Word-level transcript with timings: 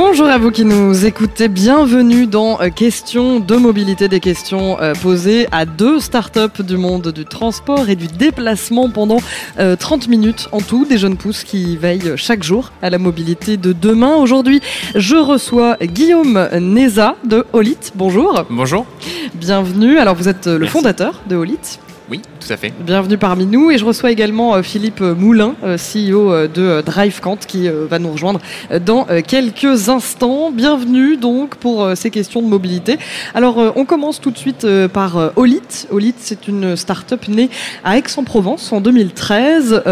Bonjour 0.00 0.28
à 0.28 0.38
vous 0.38 0.52
qui 0.52 0.64
nous 0.64 1.06
écoutez, 1.06 1.48
bienvenue 1.48 2.28
dans 2.28 2.60
euh, 2.60 2.68
Questions 2.68 3.40
de 3.40 3.56
mobilité, 3.56 4.06
des 4.06 4.20
questions 4.20 4.80
euh, 4.80 4.92
posées 4.94 5.48
à 5.50 5.66
deux 5.66 5.98
startups 5.98 6.62
du 6.62 6.76
monde 6.76 7.08
du 7.08 7.24
transport 7.24 7.88
et 7.88 7.96
du 7.96 8.06
déplacement 8.06 8.90
pendant 8.90 9.18
30 9.56 9.58
euh, 9.58 10.08
minutes 10.08 10.48
en 10.52 10.60
tout, 10.60 10.84
des 10.84 10.98
jeunes 10.98 11.16
pousses 11.16 11.42
qui 11.42 11.76
veillent 11.76 12.12
chaque 12.14 12.44
jour 12.44 12.70
à 12.80 12.90
la 12.90 12.98
mobilité 12.98 13.56
de 13.56 13.72
demain. 13.72 14.14
Aujourd'hui, 14.14 14.60
je 14.94 15.16
reçois 15.16 15.76
Guillaume 15.82 16.48
Neza 16.60 17.16
de 17.24 17.44
Holit. 17.52 17.90
Bonjour. 17.96 18.44
Bonjour. 18.50 18.86
Bienvenue. 19.34 19.98
Alors 19.98 20.14
vous 20.14 20.28
êtes 20.28 20.46
le 20.46 20.66
fondateur 20.66 21.22
de 21.28 21.34
Holit. 21.34 21.80
Oui, 22.10 22.22
tout 22.40 22.50
à 22.50 22.56
fait. 22.56 22.72
Bienvenue 22.80 23.18
parmi 23.18 23.44
nous 23.44 23.70
et 23.70 23.76
je 23.76 23.84
reçois 23.84 24.10
également 24.10 24.54
euh, 24.54 24.62
Philippe 24.62 25.02
Moulin, 25.02 25.54
euh, 25.62 25.76
CEO 25.76 26.32
euh, 26.32 26.48
de 26.48 26.80
DriveCant, 26.80 27.36
qui 27.36 27.68
va 27.68 27.98
nous 27.98 28.12
rejoindre 28.12 28.40
dans 28.80 29.06
quelques 29.26 29.90
instants. 29.90 30.50
Bienvenue 30.50 31.18
donc 31.18 31.56
pour 31.56 31.90
ces 31.96 32.10
questions 32.10 32.40
de 32.40 32.46
mobilité. 32.46 32.98
Alors 33.34 33.74
on 33.76 33.84
commence 33.84 34.20
tout 34.22 34.30
de 34.30 34.38
suite 34.38 34.66
par 34.92 35.32
Olit. 35.36 35.86
Olit, 35.90 36.14
c'est 36.18 36.48
une 36.48 36.76
start-up 36.76 37.28
née 37.28 37.50
à 37.84 37.98
Aix-en-Provence 37.98 38.72
en 38.72 38.80
2013. 38.80 39.82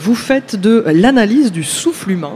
Vous 0.00 0.14
faites 0.14 0.60
de 0.60 0.84
l'analyse 0.86 1.52
du 1.52 1.62
souffle 1.62 2.10
humain, 2.10 2.32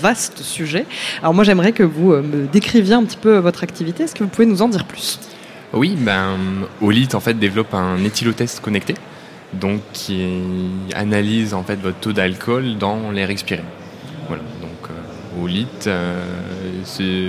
vaste 0.00 0.42
sujet. 0.42 0.86
Alors 1.20 1.34
moi 1.34 1.44
j'aimerais 1.44 1.72
que 1.72 1.82
vous 1.82 2.12
me 2.12 2.46
décriviez 2.50 2.94
un 2.94 3.04
petit 3.04 3.18
peu 3.18 3.36
votre 3.38 3.62
activité. 3.62 4.04
Est-ce 4.04 4.14
que 4.14 4.24
vous 4.24 4.30
pouvez 4.30 4.46
nous 4.46 4.62
en 4.62 4.68
dire 4.68 4.84
plus? 4.84 5.18
Oui, 5.72 5.96
ben, 5.98 6.36
Olit 6.80 7.08
en 7.12 7.20
fait 7.20 7.34
développe 7.34 7.74
un 7.74 8.02
éthylotest 8.02 8.60
connecté, 8.60 8.94
donc 9.52 9.80
qui 9.92 10.26
analyse 10.94 11.52
en 11.54 11.62
fait 11.62 11.76
votre 11.76 11.98
taux 11.98 12.12
d'alcool 12.12 12.78
dans 12.78 13.10
l'air 13.10 13.30
expiré. 13.30 13.62
Voilà, 14.28 14.42
donc 14.62 14.90
euh, 14.90 15.42
Olit 15.42 15.66
euh, 15.86 16.22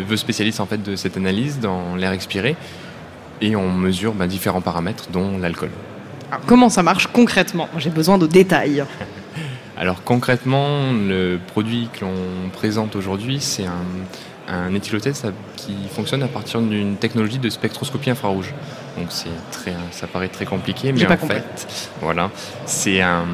veut 0.07 0.17
spécialiste 0.17 0.59
en 0.61 0.65
fait 0.65 0.81
de 0.81 0.95
cette 0.95 1.17
analyse 1.17 1.59
dans 1.59 1.95
l'air 1.95 2.11
expiré 2.11 2.55
et 3.41 3.55
on 3.55 3.71
mesure 3.71 4.13
ben, 4.13 4.27
différents 4.27 4.61
paramètres 4.61 5.09
dont 5.11 5.37
l'alcool. 5.37 5.69
comment 6.45 6.69
ça 6.69 6.83
marche 6.83 7.07
concrètement? 7.07 7.67
J'ai 7.77 7.89
besoin 7.89 8.17
de 8.17 8.27
détails. 8.27 8.85
Alors 9.77 10.03
concrètement, 10.03 10.91
le 10.91 11.39
produit 11.47 11.87
que 11.93 12.03
l'on 12.03 12.49
présente 12.51 12.97
aujourd'hui, 12.97 13.39
c'est 13.39 13.65
un, 13.65 13.85
un 14.49 14.73
éthylotest 14.73 15.27
qui 15.55 15.75
fonctionne 15.89 16.23
à 16.23 16.27
partir 16.27 16.61
d'une 16.61 16.95
technologie 16.95 17.39
de 17.39 17.49
spectroscopie 17.49 18.09
infrarouge. 18.09 18.53
Donc 18.97 19.07
c'est 19.09 19.29
très, 19.51 19.73
ça 19.91 20.07
paraît 20.07 20.27
très 20.27 20.45
compliqué, 20.45 20.91
mais 20.91 21.05
en 21.05 21.17
fait, 21.17 21.67
voilà, 22.01 22.31
c'est 22.65 23.01
un, 23.01 23.25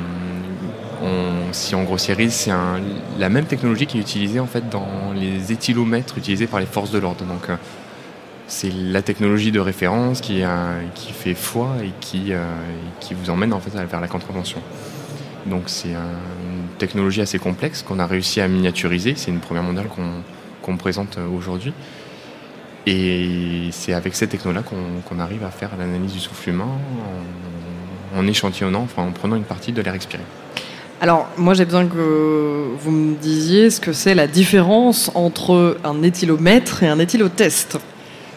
si 1.51 1.75
on 1.75 1.83
grossiérise, 1.83 2.33
c'est 2.33 2.51
la 3.17 3.29
même 3.29 3.45
technologie 3.45 3.85
qui 3.85 3.97
est 3.97 4.01
utilisée 4.01 4.39
en 4.39 4.47
fait 4.47 4.69
dans 4.69 5.13
les 5.15 5.51
éthylomètres 5.51 6.17
utilisés 6.17 6.47
par 6.47 6.59
les 6.59 6.65
forces 6.65 6.91
de 6.91 6.99
l'ordre. 6.99 7.23
Donc 7.25 7.49
euh, 7.49 7.55
c'est 8.47 8.71
la 8.71 9.01
technologie 9.01 9.51
de 9.51 9.59
référence 9.59 10.21
qui, 10.21 10.43
qui 10.93 11.13
fait 11.13 11.33
foi 11.33 11.69
et 11.83 11.91
qui, 11.99 12.33
euh, 12.33 12.43
qui 12.99 13.13
vous 13.13 13.29
emmène 13.29 13.53
en 13.53 13.59
fait 13.59 13.71
vers 13.71 14.01
la 14.01 14.07
contravention. 14.07 14.61
Donc 15.45 15.63
c'est 15.67 15.93
une 15.93 16.67
technologie 16.77 17.21
assez 17.21 17.39
complexe 17.39 17.83
qu'on 17.83 17.99
a 17.99 18.07
réussi 18.07 18.41
à 18.41 18.47
miniaturiser. 18.47 19.13
C'est 19.15 19.31
une 19.31 19.39
première 19.39 19.63
mondiale 19.63 19.87
qu'on 19.87 20.23
qu'on 20.65 20.77
présente 20.77 21.17
euh, 21.17 21.27
aujourd'hui. 21.27 21.73
Et 22.87 23.69
c'est 23.71 23.93
avec 23.93 24.15
cette 24.15 24.29
technologie 24.29 24.63
là 24.63 25.01
qu'on 25.07 25.19
arrive 25.19 25.43
à 25.43 25.49
faire 25.49 25.71
l'analyse 25.77 26.13
du 26.13 26.19
souffle 26.19 26.49
humain 26.49 26.67
en, 28.15 28.27
échantillonnant, 28.27 28.81
enfin, 28.83 29.03
en 29.03 29.11
prenant 29.11 29.35
une 29.35 29.43
partie 29.43 29.71
de 29.71 29.81
l'air 29.81 29.95
expiré. 29.95 30.21
Alors, 31.01 31.27
moi, 31.37 31.55
j'ai 31.55 31.65
besoin 31.65 31.87
que 31.87 32.67
vous 32.79 32.91
me 32.91 33.15
disiez 33.15 33.69
ce 33.69 33.81
que 33.81 33.91
c'est 33.91 34.13
la 34.13 34.27
différence 34.27 35.11
entre 35.15 35.77
un 35.83 36.03
éthylomètre 36.03 36.83
et 36.83 36.87
un 36.87 36.99
éthylotest. 36.99 37.79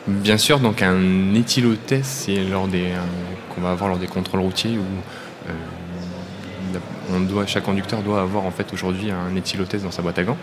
Bien 0.06 0.39
sûr, 0.39 0.59
donc 0.59 0.81
un 0.81 1.34
éthylotest, 1.34 2.05
c'est 2.05 2.43
lors 2.45 2.66
des 2.66 2.87
euh, 2.87 3.55
qu'on 3.55 3.60
va 3.60 3.72
avoir 3.72 3.91
lors 3.91 3.99
des 3.99 4.06
contrôles 4.06 4.41
routiers 4.41 4.78
où 4.78 5.50
euh, 5.50 6.78
on 7.15 7.21
doit, 7.21 7.47
chaque 7.47 7.65
conducteur 7.65 8.00
doit 8.00 8.22
avoir 8.22 8.45
en 8.45 8.50
fait 8.50 8.72
aujourd'hui 8.72 9.10
un 9.10 9.37
éthylotest 9.37 9.84
dans 9.84 9.91
sa 9.91 10.00
boîte 10.00 10.19
à 10.19 10.25
gants. 10.25 10.39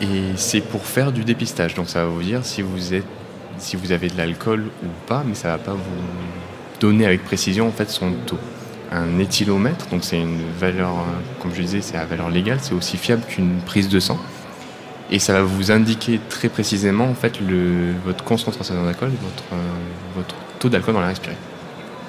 Et 0.00 0.36
c'est 0.36 0.60
pour 0.60 0.84
faire 0.84 1.12
du 1.12 1.24
dépistage. 1.24 1.74
Donc 1.74 1.88
ça 1.88 2.04
va 2.04 2.10
vous 2.10 2.22
dire 2.22 2.44
si 2.44 2.62
vous, 2.62 2.94
êtes, 2.94 3.06
si 3.58 3.76
vous 3.76 3.92
avez 3.92 4.08
de 4.08 4.16
l'alcool 4.16 4.66
ou 4.82 4.88
pas, 5.06 5.24
mais 5.26 5.34
ça 5.34 5.48
ne 5.48 5.52
va 5.54 5.58
pas 5.58 5.72
vous 5.72 6.80
donner 6.80 7.06
avec 7.06 7.24
précision 7.24 7.66
en 7.68 7.72
fait 7.72 7.90
son 7.90 8.12
taux. 8.26 8.38
Un 8.90 9.18
éthylomètre, 9.18 9.88
donc 9.88 10.04
c'est 10.04 10.18
une 10.18 10.40
valeur, 10.58 10.94
comme 11.42 11.52
je 11.54 11.60
disais, 11.60 11.82
c'est 11.82 11.96
la 11.96 12.06
valeur 12.06 12.30
légale, 12.30 12.58
c'est 12.62 12.72
aussi 12.72 12.96
fiable 12.96 13.22
qu'une 13.28 13.58
prise 13.66 13.88
de 13.88 14.00
sang. 14.00 14.18
Et 15.10 15.18
ça 15.18 15.34
va 15.34 15.42
vous 15.42 15.70
indiquer 15.70 16.20
très 16.28 16.48
précisément 16.48 17.04
en 17.04 17.14
fait 17.14 17.38
votre 18.04 18.24
concentration 18.24 18.74
d'alcool 18.84 19.10
votre, 19.22 19.42
euh, 19.52 19.56
votre 20.16 20.34
taux 20.58 20.68
d'alcool 20.68 20.94
dans 20.94 21.00
l'air 21.00 21.10
respiré. 21.10 21.34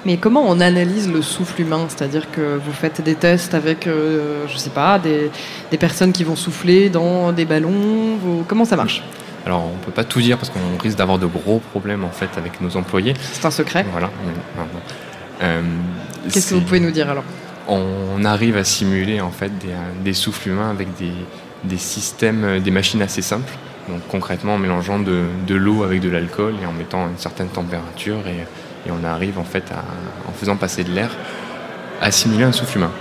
Mais 0.06 0.16
comment 0.16 0.44
on 0.46 0.60
analyse 0.60 1.10
le 1.10 1.20
souffle 1.20 1.60
humain? 1.60 1.86
C'est-à-dire 1.88 2.30
que 2.30 2.56
vous 2.56 2.72
faites 2.72 3.02
des 3.02 3.14
tests 3.14 3.54
avec, 3.54 3.86
euh, 3.86 4.46
je 4.48 4.56
sais 4.56 4.70
pas, 4.70 4.98
des, 4.98 5.30
personnes 5.78 6.12
qui 6.12 6.24
vont 6.24 6.36
souffler 6.36 6.88
dans 6.88 7.32
des 7.32 7.44
ballons 7.44 8.18
Comment 8.48 8.64
ça 8.64 8.76
marche? 8.76 9.02
Alors, 9.44 9.64
on 9.64 9.84
peut 9.84 9.92
pas 9.92 10.04
tout 10.04 10.20
dire 10.20 10.38
parce 10.38 10.50
qu'on 10.50 10.82
risque 10.82 10.96
d'avoir 10.96 11.18
de 11.18 11.26
gros 11.26 11.58
problèmes 11.58 12.04
en 12.04 12.10
fait 12.10 12.30
avec 12.36 12.60
nos 12.60 12.76
employés. 12.76 13.14
C'est 13.32 13.44
un 13.44 13.50
secret. 13.50 13.84
Voilà. 13.92 14.10
Euh, 15.42 15.62
Qu'est-ce 16.30 16.50
que 16.50 16.54
vous 16.54 16.60
pouvez 16.62 16.80
nous 16.80 16.90
dire 16.90 17.10
alors? 17.10 17.24
On 17.68 18.24
arrive 18.24 18.56
à 18.56 18.64
simuler 18.64 19.20
en 19.20 19.30
fait 19.30 19.52
des, 20.02 20.12
souffles 20.12 20.48
humains 20.48 20.70
avec 20.70 20.88
des, 20.98 21.78
systèmes, 21.78 22.60
des 22.60 22.70
machines 22.70 23.00
assez 23.02 23.22
simples. 23.22 23.52
Donc 23.88 24.00
concrètement 24.08 24.54
en 24.54 24.58
mélangeant 24.58 24.98
de, 24.98 25.24
de 25.46 25.54
l'eau 25.54 25.84
avec 25.84 26.00
de 26.00 26.10
l'alcool 26.10 26.54
et 26.62 26.66
en 26.66 26.72
mettant 26.72 27.08
une 27.08 27.18
certaine 27.18 27.48
température 27.48 28.26
et 28.26 28.44
et 28.86 28.90
on 28.90 29.04
arrive 29.04 29.38
en 29.38 29.44
fait 29.44 29.64
en 30.28 30.32
faisant 30.32 30.56
passer 30.56 30.84
de 30.84 30.90
l'air 30.90 31.10
à 32.00 32.10
simuler 32.10 32.44
un 32.44 32.52
souffle 32.52 32.78
humain. 32.78 32.92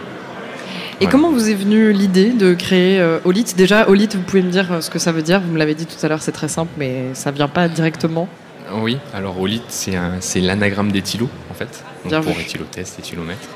Et 1.01 1.07
comment 1.07 1.31
vous 1.31 1.49
est 1.49 1.55
venue 1.55 1.93
l'idée 1.93 2.31
de 2.31 2.53
créer 2.53 2.99
euh, 2.99 3.19
Olit 3.23 3.45
Déjà, 3.55 3.87
Olit, 3.87 4.09
vous 4.13 4.21
pouvez 4.21 4.41
me 4.41 4.51
dire 4.51 4.69
euh, 4.69 4.81
ce 4.81 4.89
que 4.89 4.99
ça 4.99 5.13
veut 5.13 5.21
dire. 5.21 5.39
Vous 5.39 5.53
me 5.53 5.57
l'avez 5.57 5.73
dit 5.73 5.85
tout 5.85 6.05
à 6.05 6.09
l'heure, 6.09 6.21
c'est 6.21 6.33
très 6.33 6.49
simple, 6.49 6.71
mais 6.77 7.13
ça 7.13 7.31
vient 7.31 7.47
pas 7.47 7.69
directement. 7.69 8.27
Oui, 8.73 8.97
alors 9.13 9.39
Olit, 9.39 9.61
c'est 9.69 10.41
l'anagramme 10.41 10.91
d'éthylo, 10.91 11.29
en 11.49 11.53
fait, 11.53 11.83
donc 12.03 12.23
pour 12.23 12.37
éthylotest, 12.39 12.99
éthylomètre. 12.99 13.47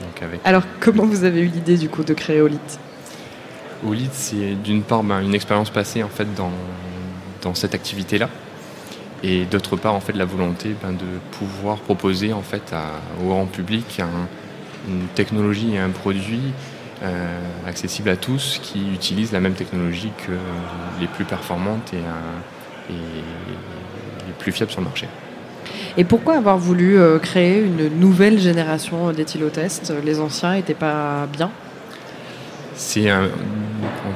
Donc 0.00 0.22
avec... 0.22 0.40
Alors, 0.44 0.62
comment 0.80 1.04
vous 1.04 1.24
avez 1.24 1.40
eu 1.40 1.46
l'idée, 1.46 1.76
du 1.76 1.88
coup, 1.88 2.04
de 2.04 2.14
créer 2.14 2.40
Olit 2.40 2.58
Olit, 3.86 4.08
c'est 4.12 4.54
d'une 4.54 4.82
part 4.82 5.02
ben, 5.02 5.20
une 5.20 5.34
expérience 5.34 5.70
passée, 5.70 6.04
en 6.04 6.08
fait, 6.08 6.32
dans, 6.36 6.52
dans 7.42 7.54
cette 7.54 7.74
activité-là 7.74 8.30
et 9.22 9.44
d'autre 9.44 9.76
part 9.76 9.94
en 9.94 10.00
fait 10.00 10.12
la 10.12 10.24
volonté 10.24 10.74
ben, 10.82 10.92
de 10.92 11.04
pouvoir 11.32 11.78
proposer 11.78 12.32
en 12.32 12.42
fait 12.42 12.74
au 13.22 13.28
grand 13.28 13.46
public 13.46 14.00
une 14.88 15.06
technologie 15.14 15.74
et 15.74 15.78
un 15.78 15.90
produit 15.90 16.52
euh, 17.02 17.38
accessible 17.66 18.08
à 18.08 18.16
tous 18.16 18.60
qui 18.62 18.92
utilisent 18.92 19.32
la 19.32 19.40
même 19.40 19.54
technologie 19.54 20.12
que 20.26 20.32
les 21.00 21.06
plus 21.06 21.24
performantes 21.24 21.92
et, 21.92 22.92
et 22.92 22.96
les 24.26 24.32
plus 24.38 24.52
fiables 24.52 24.70
sur 24.70 24.80
le 24.80 24.86
marché. 24.86 25.08
Et 25.98 26.04
pourquoi 26.04 26.36
avoir 26.36 26.58
voulu 26.58 26.98
euh, 26.98 27.18
créer 27.18 27.60
une 27.60 27.88
nouvelle 27.98 28.38
génération 28.38 29.12
d'éthylotests 29.12 29.92
Les 30.04 30.20
anciens 30.20 30.54
n'étaient 30.54 30.74
pas 30.74 31.26
bien? 31.26 31.50
C'est 32.74 33.10
en 33.10 33.28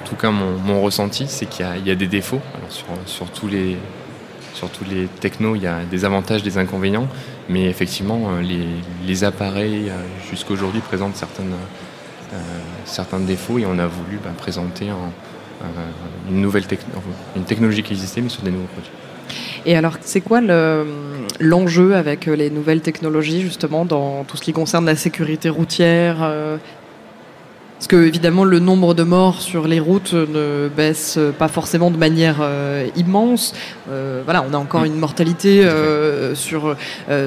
tout 0.04 0.16
cas 0.16 0.30
mon, 0.30 0.82
ressenti, 0.82 1.24
c'est 1.26 1.46
qu'il 1.46 1.66
y, 1.84 1.90
a 1.90 1.94
des 1.94 2.06
défauts 2.06 2.42
alors 2.54 2.70
sur, 2.70 2.86
sur 3.06 3.30
tous 3.30 3.48
les, 3.48 3.78
sur 4.54 4.68
tous 4.70 4.84
les 4.84 5.06
technos, 5.06 5.56
il 5.56 5.62
y 5.62 5.66
a 5.66 5.84
des 5.90 6.04
avantages, 6.04 6.42
des 6.42 6.58
inconvénients, 6.58 7.08
mais 7.48 7.64
effectivement, 7.66 8.30
euh, 8.30 8.42
les, 9.06 9.24
appareils 9.24 9.90
euh, 9.90 9.96
jusqu'à 10.30 10.52
aujourd'hui 10.52 10.80
présentent 10.80 11.20
euh, 11.40 12.36
certains 12.84 13.20
défauts 13.20 13.58
et 13.58 13.66
on 13.66 13.78
a 13.78 13.86
voulu 13.86 14.18
bah, 14.22 14.30
présenter 14.36 14.86
une 16.30 16.40
nouvelle 16.40 16.64
une 17.36 17.44
technologie 17.44 17.82
qui 17.82 17.92
existait, 17.92 18.20
mais 18.20 18.28
sur 18.28 18.42
des 18.42 18.50
nouveaux 18.50 18.66
produits. 18.66 18.90
Et 19.66 19.76
alors, 19.76 19.98
c'est 20.00 20.22
quoi 20.22 20.40
l'enjeu 21.40 21.94
avec 21.94 22.26
les 22.26 22.50
nouvelles 22.50 22.80
technologies, 22.80 23.42
justement, 23.42 23.84
dans 23.84 24.24
tout 24.24 24.36
ce 24.36 24.42
qui 24.42 24.52
concerne 24.52 24.86
la 24.86 24.96
sécurité 24.96 25.50
routière 25.50 26.18
parce 27.80 27.88
que 27.88 27.96
évidemment 27.96 28.44
le 28.44 28.58
nombre 28.58 28.92
de 28.92 29.04
morts 29.04 29.40
sur 29.40 29.66
les 29.66 29.80
routes 29.80 30.12
ne 30.12 30.68
baisse 30.68 31.18
pas 31.38 31.48
forcément 31.48 31.90
de 31.90 31.96
manière 31.96 32.40
euh, 32.42 32.86
immense. 32.94 33.54
Euh, 33.88 34.20
voilà, 34.22 34.44
on 34.46 34.52
a 34.52 34.58
encore 34.58 34.82
mm. 34.82 34.86
une 34.86 34.96
mortalité 34.96 35.64
euh, 35.64 36.34
sur 36.34 36.76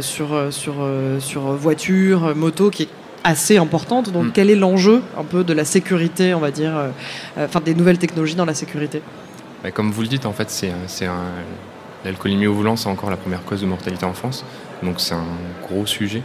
sur 0.02 0.54
sur 0.54 0.76
sur 1.18 1.42
voiture, 1.54 2.36
moto 2.36 2.70
qui 2.70 2.84
est 2.84 2.90
assez 3.24 3.58
importante. 3.58 4.12
Donc, 4.12 4.26
mm. 4.26 4.32
quel 4.32 4.52
est 4.52 4.56
l'enjeu 4.56 5.02
un 5.18 5.24
peu 5.24 5.44
de 5.44 5.54
la 5.54 5.66
sécurité, 5.66 6.36
on 6.36 6.40
va 6.40 6.52
dire, 6.52 6.74
enfin 7.36 7.60
des 7.60 7.74
nouvelles 7.74 7.98
technologies 7.98 8.36
dans 8.36 8.46
la 8.46 8.54
sécurité? 8.54 9.02
Bah, 9.64 9.72
Comme 9.72 9.90
vous 9.90 10.04
le 10.04 10.08
dites, 10.08 10.28
en 10.28 10.34
fait, 10.34 10.52
c'est 10.52 10.72
l'alcoolémie 12.06 12.46
au 12.46 12.54
volant, 12.54 12.76
c'est 12.76 12.90
encore 12.90 13.10
la 13.10 13.18
première 13.18 13.44
cause 13.44 13.62
de 13.62 13.66
mortalité 13.66 14.06
en 14.06 14.14
France. 14.14 14.46
Donc 14.84 15.00
c'est 15.00 15.16
un 15.16 15.26
gros 15.68 15.88
sujet 15.88 16.22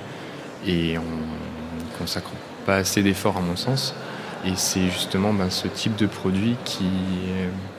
et 0.67 0.99
on 0.99 1.01
ne 1.01 1.99
consacre 1.99 2.33
pas 2.67 2.77
assez 2.77 3.03
d'efforts 3.03 3.39
à 3.39 3.41
mon 3.41 3.57
sens. 3.57 3.95
Et 4.44 4.52
c'est 4.55 4.88
justement 4.88 5.32
ben, 5.32 5.50
ce 5.50 5.67
type 5.69 5.96
de 5.96 6.06
produit 6.06 6.56
qui, 6.64 6.87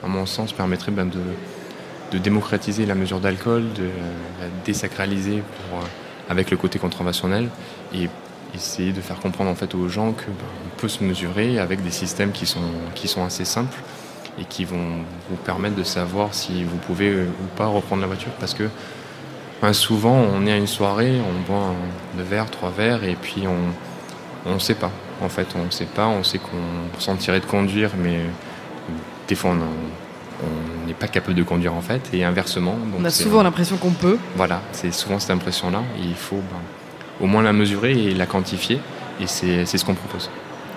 à 0.04 0.08
mon 0.08 0.26
sens, 0.26 0.52
permettrait 0.52 0.92
ben, 0.92 1.08
de, 1.08 2.18
démocratiser 2.18 2.86
la 2.86 2.94
mesure 2.94 3.20
d'alcool, 3.20 3.64
de 3.74 3.84
la 3.84 4.48
désacraliser 4.64 5.42
pour, 5.42 5.80
avec 6.28 6.50
le 6.50 6.56
côté 6.56 6.78
contraventionnel 6.78 7.48
et 7.94 8.08
essayer 8.54 8.92
de 8.92 9.00
faire 9.00 9.20
comprendre 9.20 9.48
en 9.48 9.54
fait 9.54 9.74
aux 9.74 9.88
gens 9.88 10.12
qu'on 10.12 10.32
ben, 10.32 10.46
peut 10.76 10.88
se 10.88 11.04
mesurer 11.04 11.58
avec 11.58 11.82
des 11.82 11.90
systèmes 11.90 12.32
qui 12.32 12.46
sont, 12.46 13.24
assez 13.24 13.44
simples 13.44 13.78
et 14.38 14.44
qui 14.44 14.64
vont 14.64 15.04
vous 15.28 15.36
permettre 15.36 15.76
de 15.76 15.84
savoir 15.84 16.34
si 16.34 16.64
vous 16.64 16.76
pouvez 16.78 17.22
ou 17.22 17.46
pas 17.56 17.66
reprendre 17.66 18.02
la 18.02 18.08
voiture 18.08 18.32
parce 18.40 18.54
que 18.54 18.68
souvent 19.72 20.16
on 20.16 20.46
est 20.46 20.52
à 20.52 20.56
une 20.56 20.66
soirée, 20.66 21.20
on 21.20 21.50
boit 21.50 21.74
deux 22.16 22.22
verres, 22.22 22.50
trois 22.50 22.70
verres 22.70 23.04
et 23.04 23.14
puis 23.14 23.44
on 24.46 24.54
ne 24.54 24.58
sait 24.58 24.74
pas. 24.74 24.90
En 25.22 25.28
fait, 25.28 25.48
on 25.54 25.64
ne 25.64 25.70
sait 25.70 25.86
pas, 25.86 26.06
on 26.06 26.22
sait 26.24 26.38
qu'on 26.38 27.00
sentirait 27.00 27.40
de 27.40 27.46
conduire, 27.46 27.90
mais 27.98 28.20
des 29.28 29.34
fois 29.34 29.52
on 29.52 30.86
n'est 30.86 30.94
pas 30.94 31.08
capable 31.08 31.34
de 31.34 31.42
conduire 31.42 31.74
en 31.74 31.82
fait, 31.82 32.00
et 32.12 32.24
inversement. 32.24 32.76
on 32.98 33.04
a 33.04 33.10
souvent 33.10 33.42
l'impression 33.42 33.76
qu'on 33.76 33.90
peut. 33.90 34.18
Voilà, 34.36 34.62
c'est 34.72 34.92
souvent 34.92 35.18
cette 35.18 35.30
impression-là. 35.30 35.82
Il 36.02 36.14
faut 36.14 36.36
ben, 36.36 36.60
au 37.20 37.26
moins 37.26 37.42
la 37.42 37.52
mesurer 37.52 37.92
et 37.92 38.14
la 38.14 38.26
quantifier. 38.26 38.80
Et 39.20 39.26
c'est 39.26 39.66
ce 39.66 39.84
qu'on 39.84 39.94
propose. 39.94 40.30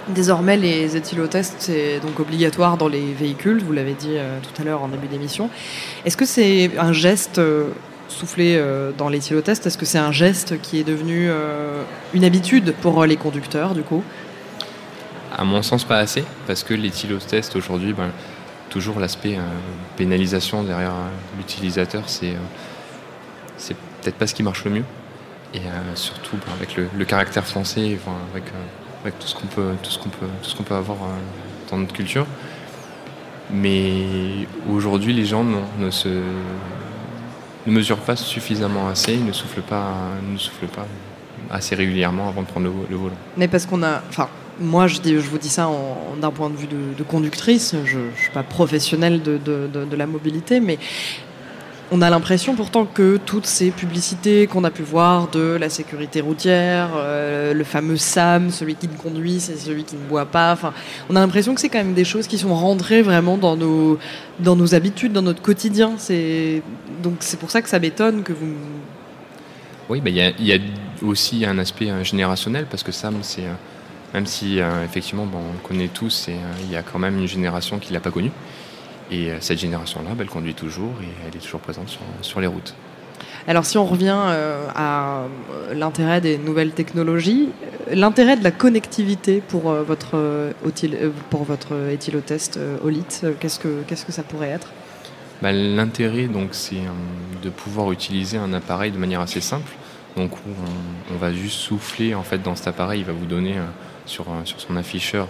Désormais, 0.10 0.58
les 0.58 0.98
éthylotests, 0.98 1.56
c'est 1.60 2.00
donc 2.02 2.20
obligatoire 2.20 2.76
dans 2.76 2.90
les 2.90 3.14
véhicules, 3.14 3.64
vous 3.64 3.72
l'avez 3.72 3.94
dit 3.94 4.18
euh, 4.18 4.40
tout 4.42 4.62
à 4.62 4.66
l'heure 4.66 4.84
en 4.84 4.90
début 4.90 5.08
d'émission. 5.08 5.50
Est-ce 6.04 6.18
que 6.18 6.26
c'est 6.26 6.72
un 6.78 6.92
geste 6.92 7.40
euh, 7.40 7.70
soufflé 8.10 8.56
euh, 8.58 8.92
dans 8.98 9.08
l'éthylotest? 9.08 9.66
Est-ce 9.66 9.78
que 9.78 9.86
c'est 9.86 10.00
un 10.00 10.12
geste 10.12 10.60
qui 10.62 10.78
est 10.78 10.84
devenu 10.84 11.30
une 12.14 12.26
habitude 12.26 12.74
pour 12.82 13.06
les 13.06 13.16
conducteurs, 13.16 13.74
du 13.74 13.84
coup? 13.84 14.04
À 15.36 15.44
mon 15.44 15.62
sens, 15.62 15.84
pas 15.84 15.98
assez, 15.98 16.24
parce 16.48 16.64
que 16.64 16.74
l'éthylotest 16.74 17.56
aujourd'hui, 17.56 17.94
ben, 17.94 18.12
toujours 18.70 19.00
l'aspect 19.00 19.38
pénalisation 19.98 20.64
derrière 20.64 20.94
l'utilisateur, 21.38 22.04
c'est 22.08 22.36
c'est 23.58 23.76
peut-être 24.02 24.16
pas 24.16 24.28
ce 24.28 24.34
qui 24.34 24.44
marche 24.44 24.66
le 24.66 24.72
mieux 24.72 24.84
et 25.54 25.60
euh, 25.60 25.96
surtout 25.96 26.38
bah, 26.38 26.54
avec 26.56 26.76
le, 26.76 27.06
caractère 27.06 27.46
français, 27.46 27.98
avec, 28.32 28.48
euh, 28.48 29.04
avec, 29.04 29.20
tout 29.20 29.28
ce 29.28 29.36
qu'on 29.36 29.48
peut, 29.48 29.72
tout 29.82 30.10
peut, 30.10 30.26
tout 30.56 30.64
peut 30.64 30.76
avoir 30.76 30.98
euh, 30.98 31.70
dans 31.70 31.78
notre 31.78 31.94
culture. 31.94 32.26
Mais 33.52 34.48
aujourd'hui, 34.70 35.14
les 35.14 35.26
gens 35.26 35.44
ne, 35.44 35.92
se, 35.92 36.08
ne 37.68 37.72
mesurent 37.72 38.00
pas 38.00 38.16
suffisamment 38.16 38.88
assez, 38.88 39.14
ils 39.14 39.26
ne 39.26 39.34
soufflent 39.34 39.62
pas, 39.62 39.94
ne 40.28 40.38
soufflent 40.38 40.68
pas 40.68 40.88
assez 41.52 41.76
régulièrement 41.76 42.30
avant 42.30 42.42
de 42.42 42.48
prendre 42.48 42.72
le, 42.90 42.96
volant. 42.96 43.16
Mais 43.38 43.48
parce 43.48 43.66
qu'on 43.66 43.84
a, 43.84 44.02
enfin, 44.10 44.30
moi, 44.60 44.88
je, 44.88 45.00
vous 45.00 45.38
dis 45.38 45.50
ça 45.50 45.70
d'un 46.22 46.32
point 46.32 46.50
de 46.50 46.56
vue 46.56 46.68
de, 46.68 47.04
conductrice. 47.04 47.76
Je 47.86 47.98
ne 47.98 48.12
suis 48.16 48.32
pas 48.32 48.44
professionnelle 48.44 49.22
de, 49.22 49.96
la 49.96 50.08
mobilité, 50.08 50.60
mais 50.60 50.78
on 51.92 52.02
a 52.02 52.10
l'impression 52.10 52.56
pourtant 52.56 52.86
que 52.86 53.18
toutes 53.18 53.46
ces 53.46 53.70
publicités 53.70 54.48
qu'on 54.48 54.64
a 54.64 54.72
pu 54.72 54.82
voir 54.82 55.30
de 55.30 55.58
la 55.60 55.70
sécurité 55.70 56.22
routière, 56.22 56.90
euh, 56.96 57.54
le 57.54 57.64
fameux 57.64 57.98
SAM, 57.98 58.50
celui 58.50 58.76
qui 58.76 58.88
ne 58.88 58.96
conduit, 58.96 59.40
c'est 59.40 59.58
celui 59.58 59.84
qui 59.84 59.96
ne 59.96 60.02
boit 60.02 60.26
pas. 60.26 60.58
On 61.10 61.16
a 61.16 61.20
l'impression 61.20 61.54
que 61.54 61.62
c'est 61.62 61.70
quand 61.70 61.80
même 61.80 61.94
des 61.94 62.06
choses 62.06 62.26
qui 62.26 62.38
sont 62.40 62.56
rentrées 62.56 63.04
vraiment 63.04 63.38
dans 63.38 63.56
nos, 63.56 64.00
dans 64.40 64.56
nos 64.56 64.74
habitudes, 64.74 65.14
dans 65.14 65.22
notre 65.22 65.42
quotidien. 65.42 65.92
Donc 67.04 67.18
c'est 67.20 67.40
pour 67.40 67.52
ça 67.52 67.62
que 67.62 67.70
ça 67.70 67.80
m'étonne 67.80 68.24
que 68.24 68.34
vous. 68.34 68.56
Oui, 69.90 70.02
bah, 70.02 70.10
il 70.10 70.46
y, 70.46 70.54
a 70.54 70.58
aussi 71.04 71.46
un 71.46 71.60
aspect 71.60 71.90
euh, 71.90 72.04
générationnel 72.04 72.66
parce 72.70 72.82
que 72.84 72.92
SAM, 72.92 73.18
c'est 73.22 73.44
euh, 73.44 73.54
même 74.14 74.26
si 74.26 74.60
effectivement 74.84 75.26
bon, 75.26 75.40
on 75.40 75.54
le 75.54 75.68
connaît 75.68 75.88
tous, 75.88 76.30
il 76.62 76.72
y 76.72 76.76
a 76.76 76.84
quand 76.84 77.00
même 77.00 77.18
une 77.18 77.28
génération 77.28 77.80
qui 77.80 77.94
l'a 77.94 78.00
pas 78.00 78.12
connu. 78.12 78.32
Et 79.12 79.30
euh, 79.30 79.38
cette 79.40 79.60
génération-là, 79.60 80.12
bah, 80.12 80.22
elle 80.22 80.30
conduit 80.30 80.54
toujours 80.54 80.94
et 81.02 81.28
elle 81.28 81.36
est 81.36 81.40
toujours 81.40 81.60
présente 81.60 81.98
sur, 82.22 82.42
les 82.42 82.48
routes. 82.48 82.74
Alors 83.48 83.66
si 83.66 83.78
on 83.78 83.86
revient 83.86 84.18
euh, 84.18 84.68
à 84.74 85.24
euh, 85.52 85.74
l'intérêt 85.74 86.22
des 86.22 86.38
nouvelles 86.38 86.72
technologies, 86.72 87.50
l'intérêt 87.92 88.38
de 88.38 88.44
la 88.44 88.52
connectivité 88.52 89.42
pour 89.42 89.74
votre, 89.74 90.54
pour 91.30 91.44
votre 91.44 91.90
éthylotest 91.92 92.60
OLIT, 92.84 93.26
qu'est-ce 93.40 93.60
que, 93.60 93.84
qu'est-ce 93.88 94.06
que 94.06 94.12
ça 94.12 94.24
pourrait 94.24 94.50
être? 94.50 94.70
Bah, 95.42 95.52
L'intérêt, 95.52 96.28
donc, 96.28 96.50
c'est 96.52 96.82
de 97.44 97.50
pouvoir 97.50 97.92
utiliser 97.92 98.38
un 98.38 98.54
appareil 98.54 98.92
de 98.92 98.98
manière 98.98 99.22
assez 99.22 99.42
simple. 99.42 99.72
Donc 100.16 100.32
on, 101.12 101.18
va 101.18 101.34
juste 101.34 101.58
souffler 101.58 102.14
en 102.14 102.22
fait 102.22 102.38
dans 102.38 102.56
cet 102.56 102.68
appareil, 102.68 103.00
il 103.00 103.06
va 103.06 103.14
vous 103.14 103.26
donner 103.26 103.56
sur, 104.06 104.26
sur 104.46 104.60
son 104.60 104.76
afficheur 104.76 105.28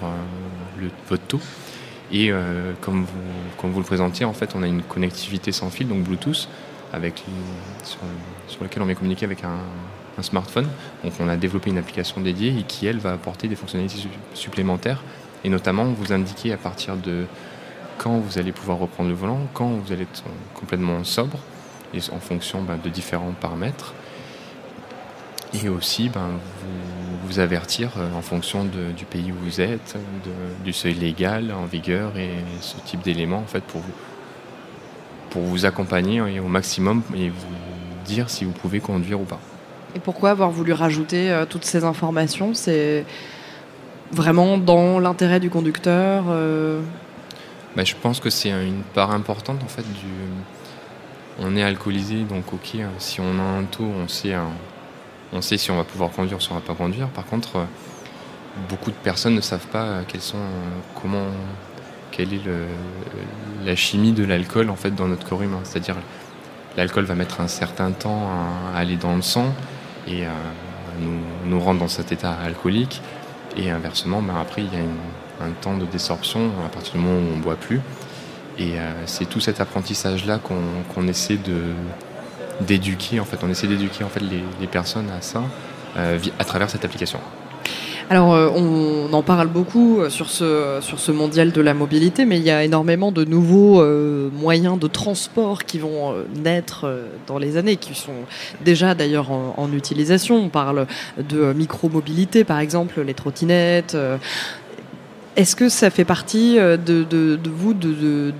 le, 0.79 0.89
votre. 1.09 1.39
Et 2.11 2.31
euh, 2.31 2.73
comme, 2.81 3.05
vous, 3.05 3.21
comme 3.59 3.75
le 3.75 3.83
présentiez, 3.83 4.25
en 4.25 4.33
fait, 4.33 4.51
on 4.55 4.61
a 4.61 4.67
une 4.67 4.83
connectivité 4.83 5.51
sans 5.51 5.69
fil, 5.69 5.87
donc 5.87 6.03
Bluetooth, 6.03 6.47
sur 7.83 8.61
laquelle 8.61 8.83
on 8.83 8.85
vient 8.85 8.95
communiquer 8.95 9.25
avec 9.25 9.43
un, 9.43 9.57
smartphone. 10.21 10.67
Donc 11.03 11.13
on 11.19 11.27
a 11.27 11.35
développé 11.35 11.71
une 11.71 11.79
application 11.79 12.21
dédiée 12.21 12.55
et 12.59 12.63
qui, 12.63 12.85
elle, 12.85 12.99
va 12.99 13.13
apporter 13.13 13.47
des 13.47 13.55
fonctionnalités 13.55 14.07
supplémentaires 14.35 15.01
et 15.43 15.49
notamment 15.49 15.85
vous 15.85 16.13
indiquer 16.13 16.53
à 16.53 16.57
partir 16.57 16.95
de 16.97 17.25
quand 17.97 18.19
vous 18.19 18.37
allez 18.37 18.51
pouvoir 18.51 18.77
reprendre 18.77 19.09
le 19.09 19.15
volant, 19.15 19.39
quand 19.55 19.69
vous 19.69 19.91
allez 19.91 20.03
être 20.03 20.23
complètement 20.53 21.03
sobre, 21.03 21.39
et 21.95 21.99
en 22.11 22.19
fonction 22.19 22.61
ben, 22.61 22.77
de 22.77 22.89
différents 22.89 23.31
paramètres. 23.31 23.95
Et 25.63 25.67
aussi 25.67 26.09
ben, 26.09 26.29
vous, 26.61 27.02
avertir 27.39 27.91
euh, 27.97 28.13
en 28.15 28.21
fonction 28.21 28.63
du 28.65 29.05
pays 29.05 29.31
où 29.31 29.45
vous 29.45 29.61
êtes, 29.61 29.95
du 30.63 30.73
seuil 30.73 30.93
légal 30.93 31.51
en 31.51 31.65
vigueur 31.65 32.17
et 32.17 32.29
ce 32.61 32.75
type 32.85 33.01
d'éléments 33.01 33.39
en 33.39 33.47
fait 33.47 33.63
pour 33.63 33.81
vous, 33.81 33.93
pour 35.29 35.41
vous 35.41 35.65
accompagner 35.65 36.21
au 36.39 36.47
maximum 36.47 37.01
et 37.15 37.29
vous 37.29 38.05
dire 38.05 38.29
si 38.29 38.45
vous 38.45 38.51
pouvez 38.51 38.79
conduire 38.79 39.19
ou 39.19 39.25
pas. 39.25 39.39
Et 39.95 39.99
pourquoi 39.99 40.31
avoir 40.31 40.49
voulu 40.49 40.73
rajouter 40.73 41.31
euh, 41.31 41.45
toutes 41.45 41.65
ces 41.65 41.83
informations? 41.83 42.53
C'est 42.53 43.05
vraiment 44.11 44.57
dans 44.57 44.99
l'intérêt 44.99 45.39
du 45.39 45.49
conducteur 45.49 46.25
euh? 46.29 46.81
Ben, 47.75 47.85
Je 47.85 47.95
pense 47.95 48.19
que 48.19 48.29
c'est 48.29 48.49
une 48.49 48.83
part 48.93 49.11
importante 49.11 49.61
en 49.63 49.67
fait 49.67 49.83
du. 49.83 50.07
On 51.39 51.55
est 51.55 51.63
alcoolisé, 51.63 52.23
donc 52.23 52.53
ok, 52.53 52.75
hein, 52.75 52.89
si 52.99 53.19
on 53.19 53.39
a 53.39 53.41
un 53.41 53.63
taux, 53.63 53.89
on 54.03 54.07
sait 54.07 54.33
un, 54.33 54.51
on 55.33 55.41
sait 55.41 55.57
si 55.57 55.71
on 55.71 55.75
va 55.75 55.83
pouvoir 55.83 56.11
conduire 56.11 56.37
ou 56.37 56.41
si 56.41 56.51
on 56.51 56.55
va 56.55 56.61
pas 56.61 56.75
conduire. 56.75 57.07
Par 57.09 57.25
contre, 57.25 57.57
euh, 57.57 57.65
beaucoup 58.69 58.91
de 58.91 58.95
personnes 58.95 59.35
ne 59.35 59.41
savent 59.41 59.67
pas 59.67 59.83
euh, 59.83 60.03
quels 60.07 60.21
sont, 60.21 60.37
euh, 60.37 60.79
comment, 61.01 61.25
quelle 62.11 62.33
est 62.33 62.41
la 63.65 63.75
chimie 63.75 64.11
de 64.11 64.23
l'alcool 64.23 64.69
en 64.69 64.75
fait 64.75 64.91
dans 64.91 65.07
notre 65.07 65.27
corps 65.27 65.41
humain. 65.41 65.61
C'est-à-dire, 65.63 65.95
l'alcool 66.77 67.05
va 67.05 67.15
mettre 67.15 67.41
un 67.41 67.47
certain 67.47 67.91
temps 67.91 68.29
à, 68.29 68.77
aller 68.77 68.95
dans 68.95 69.15
le 69.15 69.23
sang 69.23 69.53
et 70.07 70.25
à 70.25 70.33
nous, 71.47 71.59
rendre 71.59 71.79
dans 71.79 71.87
cet 71.87 72.11
état 72.11 72.33
alcoolique. 72.33 73.01
Et 73.57 73.71
inversement, 73.71 74.21
ben 74.21 74.35
après, 74.39 74.61
il 74.61 74.67
y 74.67 74.77
a 74.77 75.45
un 75.45 75.51
temps 75.61 75.77
de 75.77 75.85
désorption 75.85 76.51
à 76.65 76.69
partir 76.69 76.93
du 76.93 76.99
moment 76.99 77.19
où 77.19 77.33
on 77.33 77.37
ne 77.37 77.41
boit 77.41 77.55
plus. 77.55 77.81
Et 78.59 78.73
c'est 79.07 79.25
tout 79.25 79.39
cet 79.39 79.59
apprentissage-là 79.59 80.39
qu'on 80.39 81.07
essaie 81.07 81.37
de, 81.37 81.73
d'éduquer, 82.61 83.19
en 83.19 83.25
fait, 83.25 83.37
on 83.43 83.49
essaie 83.49 83.67
d'éduquer 83.67 84.03
en 84.03 84.09
fait 84.09 84.21
les, 84.21 84.67
personnes 84.67 85.09
à 85.09 85.21
ça 85.21 85.43
euh, 85.97 86.17
à 86.39 86.43
travers 86.43 86.69
cette 86.69 86.85
application. 86.85 87.19
Alors, 88.09 88.33
euh, 88.33 88.49
on 88.53 89.13
en 89.13 89.23
parle 89.23 89.47
beaucoup 89.47 89.99
euh, 89.99 90.09
sur 90.09 90.29
ce, 90.29 90.79
sur 90.81 90.99
ce 90.99 91.11
mondial 91.11 91.51
de 91.51 91.61
la 91.61 91.73
mobilité, 91.73 92.25
mais 92.25 92.37
il 92.37 92.43
y 92.43 92.51
a 92.51 92.63
énormément 92.63 93.11
de 93.11 93.23
nouveaux 93.23 93.83
moyens 94.31 94.79
de 94.79 94.87
transport 94.87 95.63
qui 95.63 95.79
vont 95.79 96.15
naître 96.35 96.87
dans 97.27 97.37
les 97.37 97.57
années, 97.57 97.77
qui 97.77 97.95
sont 97.95 98.11
déjà 98.63 98.95
d'ailleurs 98.95 99.31
en, 99.31 99.53
en, 99.57 99.71
utilisation. 99.71 100.35
On 100.35 100.49
parle 100.49 100.87
de 101.17 101.53
micro-mobilité, 101.53 102.43
par 102.43 102.59
exemple, 102.59 103.01
les 103.01 103.13
trottinettes, 103.13 103.95
est-ce 105.35 105.55
que 105.55 105.69
ça 105.69 105.89
fait 105.89 106.05
partie 106.05 106.59
euh, 106.59 106.77
de, 106.77 107.39
vous, 107.49 107.73
de, 107.73 108.33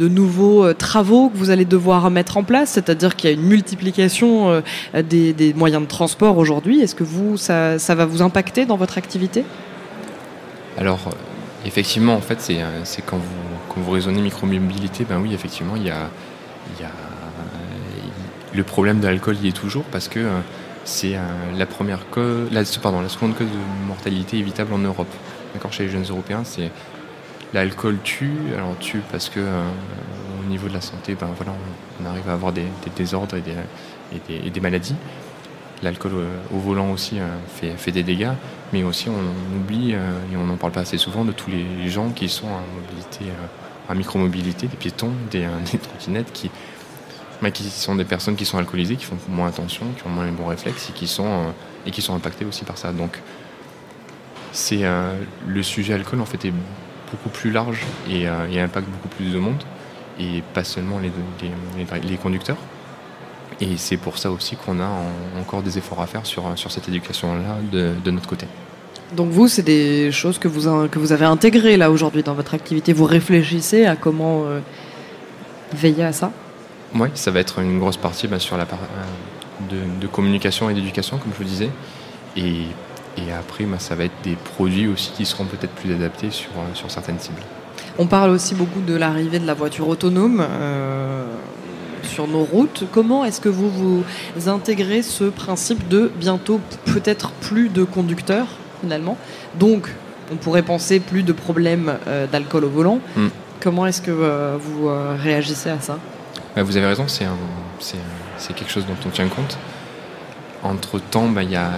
nouveaux 0.00 0.64
euh, 0.64 0.74
travaux 0.74 1.28
que 1.28 1.36
vous 1.36 1.50
allez 1.50 1.64
devoir 1.64 2.10
mettre 2.10 2.36
en 2.36 2.44
place? 2.44 2.70
C'est-à-dire 2.70 3.16
qu'il 3.16 3.30
y 3.30 3.32
a 3.32 3.36
une 3.36 3.46
multiplication 3.46 4.62
euh, 4.94 5.02
des, 5.02 5.54
moyens 5.54 5.82
de 5.82 5.88
transport 5.88 6.38
aujourd'hui. 6.38 6.80
Est-ce 6.80 6.94
que 6.94 7.04
vous, 7.04 7.36
ça, 7.36 7.76
va 7.88 8.06
vous 8.06 8.22
impacter 8.22 8.64
dans 8.64 8.76
votre 8.76 8.96
activité? 8.96 9.44
Alors, 10.78 11.10
effectivement, 11.66 12.14
en 12.14 12.20
fait, 12.20 12.40
c'est 12.40 13.02
quand 13.02 13.18
vous, 13.18 13.58
quand 13.68 13.80
vous 13.80 13.90
raisonnez 13.90 14.22
micromobilité, 14.22 15.04
ben 15.04 15.20
oui, 15.20 15.34
effectivement, 15.34 15.76
il 15.76 15.84
y 15.84 15.90
a, 15.90 16.08
le 18.52 18.64
problème 18.64 18.98
de 18.98 19.06
l'alcool 19.06 19.36
y 19.40 19.48
est 19.48 19.52
toujours 19.52 19.84
parce 19.84 20.08
que 20.08 20.26
c'est 20.84 21.16
la 21.56 21.66
première 21.66 22.04
pardon, 22.82 23.00
la 23.00 23.08
seconde 23.08 23.36
cause 23.36 23.46
de 23.46 23.86
mortalité 23.86 24.38
évitable 24.38 24.72
en 24.72 24.78
Europe. 24.78 25.06
D'accord, 25.54 25.72
chez 25.72 25.84
les 25.84 25.90
jeunes 25.90 26.06
européens, 26.08 26.42
c'est 26.44 26.70
l'alcool 27.52 27.98
tue. 28.02 28.54
Alors 28.54 28.76
tue 28.78 29.02
parce 29.10 29.28
que 29.28 29.40
euh, 29.40 29.62
niveau 30.48 30.68
de 30.68 30.74
la 30.74 30.80
santé, 30.80 31.14
ben 31.14 31.28
voilà, 31.36 31.52
on, 32.00 32.06
arrive 32.06 32.28
à 32.28 32.32
avoir 32.32 32.52
des, 32.52 32.64
désordres 32.96 33.36
et 33.36 34.50
des, 34.50 34.60
maladies. 34.60 34.96
L'alcool 35.82 36.12
au 36.52 36.58
volant 36.58 36.90
aussi 36.90 37.18
fait, 37.76 37.92
des 37.92 38.02
dégâts, 38.02 38.32
mais 38.72 38.82
aussi 38.82 39.08
on, 39.08 39.56
oublie, 39.56 39.92
et 39.92 40.36
on 40.36 40.44
n'en 40.44 40.56
parle 40.56 40.72
pas 40.72 40.80
assez 40.80 40.98
souvent, 40.98 41.24
de 41.24 41.32
tous 41.32 41.50
les 41.50 41.88
gens 41.88 42.10
qui 42.10 42.28
sont 42.28 42.48
en 42.48 42.62
mobilité, 42.74 43.26
micromobilité, 43.94 44.66
des 44.66 44.76
piétons, 44.76 45.12
des, 45.30 45.46
trottinettes 45.82 46.32
qui, 46.32 46.50
qui 47.52 47.64
sont 47.70 47.94
des 47.94 48.04
personnes 48.04 48.36
qui 48.36 48.44
sont 48.44 48.58
alcoolisées, 48.58 48.96
qui 48.96 49.04
font 49.04 49.18
moins 49.28 49.48
attention, 49.48 49.86
qui 49.96 50.06
ont 50.06 50.10
moins 50.10 50.26
les 50.26 50.32
bons 50.32 50.46
réflexes 50.46 50.90
et 50.90 50.92
qui 50.92 51.06
sont, 51.06 51.26
euh, 51.26 51.50
et 51.86 51.90
qui 51.90 52.02
sont 52.02 52.14
impactées 52.14 52.44
aussi 52.44 52.64
par 52.64 52.78
ça. 52.78 52.92
Donc, 52.92 53.20
c'est 54.52 54.84
euh, 54.84 55.14
le 55.46 55.62
sujet 55.62 55.94
alcool 55.94 56.20
en 56.20 56.24
fait 56.24 56.44
est 56.44 56.52
beaucoup 57.10 57.28
plus 57.28 57.50
large 57.50 57.84
et, 58.08 58.28
euh, 58.28 58.64
impacte 58.64 58.88
beaucoup 58.88 59.08
plus 59.08 59.32
de 59.32 59.38
monde 59.38 59.62
et 60.18 60.42
pas 60.54 60.64
seulement 60.64 60.98
les, 60.98 61.10
les, 62.08 62.16
conducteurs. 62.16 62.58
Et 63.60 63.76
c'est 63.76 63.96
pour 63.96 64.18
ça 64.18 64.30
aussi 64.30 64.56
qu'on 64.56 64.80
a 64.80 64.88
encore 65.38 65.62
des 65.62 65.78
efforts 65.78 66.02
à 66.02 66.06
faire 66.06 66.26
sur, 66.26 66.44
sur 66.56 66.70
cette 66.70 66.88
éducation-là 66.88 67.56
de, 67.72 67.92
de, 68.04 68.10
notre 68.10 68.28
côté. 68.28 68.46
Donc 69.16 69.30
vous, 69.30 69.48
c'est 69.48 69.62
des 69.62 70.12
choses 70.12 70.38
que 70.38 70.46
vous, 70.46 70.88
que 70.88 70.98
vous 70.98 71.12
avez 71.12 71.24
intégrées 71.24 71.78
là 71.78 71.90
aujourd'hui 71.90 72.22
dans 72.22 72.34
votre 72.34 72.54
activité. 72.54 72.92
Vous 72.92 73.06
réfléchissez 73.06 73.86
à 73.86 73.96
comment 73.96 74.44
veiller 75.72 76.04
à 76.04 76.12
ça? 76.12 76.32
Oui, 76.94 77.08
ça 77.14 77.30
va 77.30 77.40
être 77.40 77.60
une 77.60 77.78
grosse 77.78 77.96
partie 77.96 78.26
bah, 78.26 78.38
sur 78.38 78.56
la 78.56 78.66
part 78.66 78.80
euh, 79.72 79.84
de, 80.00 80.06
communication 80.06 80.70
et 80.70 80.74
d'éducation, 80.74 81.18
comme 81.18 81.32
je 81.32 81.38
vous 81.38 81.48
disais. 81.48 81.70
Et, 82.36 82.64
après, 83.32 83.64
bah, 83.64 83.78
ça 83.78 83.94
va 83.94 84.04
être 84.04 84.22
des 84.22 84.36
produits 84.36 84.86
aussi 84.88 85.10
qui 85.12 85.26
seront 85.26 85.44
peut-être 85.44 85.72
plus 85.72 85.92
adaptés 85.92 86.30
sur, 86.30 86.50
euh, 86.50 86.74
sur 86.74 86.90
certaines 86.90 87.18
cibles. 87.18 87.42
On 87.98 88.06
parle 88.06 88.30
aussi 88.30 88.54
beaucoup 88.54 88.80
de 88.80 88.94
l'arrivée 88.94 89.38
de 89.38 89.46
la 89.46 89.54
voiture 89.54 89.88
autonome 89.88 90.40
euh, 90.48 91.26
sur 92.02 92.26
nos 92.26 92.44
routes. 92.44 92.84
Comment 92.92 93.24
est-ce 93.24 93.40
que 93.40 93.48
vous 93.48 93.68
vous 93.68 94.48
intégrez 94.48 95.02
ce 95.02 95.24
principe 95.24 95.88
de 95.88 96.10
bientôt 96.18 96.60
peut-être 96.86 97.30
plus 97.32 97.68
de 97.68 97.84
conducteurs 97.84 98.46
finalement? 98.80 99.18
Donc, 99.58 99.90
on 100.32 100.36
pourrait 100.36 100.62
penser 100.62 101.00
plus 101.00 101.22
de 101.22 101.32
problèmes 101.32 101.98
d'alcool 102.30 102.64
au 102.64 102.70
volant. 102.70 103.00
Hmm. 103.16 103.28
Comment 103.60 103.86
est-ce 103.86 104.00
que 104.00 104.12
vous 104.56 104.88
réagissez 105.18 105.70
à 105.70 105.80
ça? 105.80 105.98
Vous 106.56 106.76
avez 106.76 106.86
raison, 106.86 107.06
c'est 107.08 107.26
quelque 108.54 108.70
chose 108.70 108.86
dont 108.86 108.96
on 109.04 109.10
tient 109.10 109.28
compte. 109.28 109.58
Entre-temps, 110.62 111.28
bah, 111.28 111.42
il 111.42 111.50
y, 111.50 111.56
a, 111.56 111.70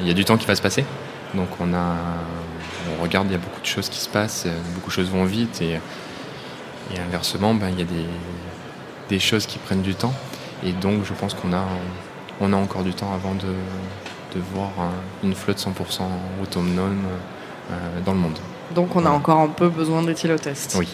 y, 0.00 0.10
a 0.10 0.14
du 0.14 0.24
temps 0.24 0.36
qui 0.36 0.46
va 0.46 0.54
se 0.54 0.62
passer. 0.62 0.84
Donc 1.34 1.48
on, 1.60 1.72
a, 1.74 1.96
on 2.98 3.02
regarde, 3.02 3.26
il 3.28 3.32
y 3.32 3.36
a 3.36 3.38
beaucoup 3.38 3.60
de 3.60 3.66
choses 3.66 3.88
qui 3.88 3.98
se 3.98 4.08
passent, 4.08 4.46
beaucoup 4.74 4.88
de 4.88 4.94
choses 4.94 5.10
vont 5.10 5.24
vite. 5.24 5.62
Et, 5.62 5.78
inversement, 6.98 7.54
bah, 7.54 7.66
il 7.70 7.78
y 7.78 7.82
a 7.82 7.86
des, 7.86 8.06
des, 9.08 9.18
choses 9.18 9.46
qui 9.46 9.58
prennent 9.58 9.82
du 9.82 9.94
temps. 9.94 10.12
Et 10.64 10.72
donc 10.72 11.04
je 11.04 11.12
pense 11.14 11.32
qu'on 11.32 11.52
a, 11.52 11.64
on 12.40 12.52
a 12.52 12.56
encore 12.56 12.82
du 12.82 12.92
temps 12.92 13.12
avant 13.14 13.34
de, 13.34 13.54
de 14.34 14.40
voir 14.54 14.70
une 15.22 15.34
flotte 15.34 15.58
100% 15.58 16.02
autonome 16.42 17.04
euh, 17.70 18.00
dans 18.04 18.12
le 18.12 18.18
monde. 18.18 18.38
Donc 18.74 18.96
on 18.96 19.04
a 19.04 19.10
encore 19.10 19.38
un 19.40 19.48
peu 19.48 19.68
besoin 19.68 20.02
d'éthylotest. 20.02 20.76
Oui. 20.78 20.88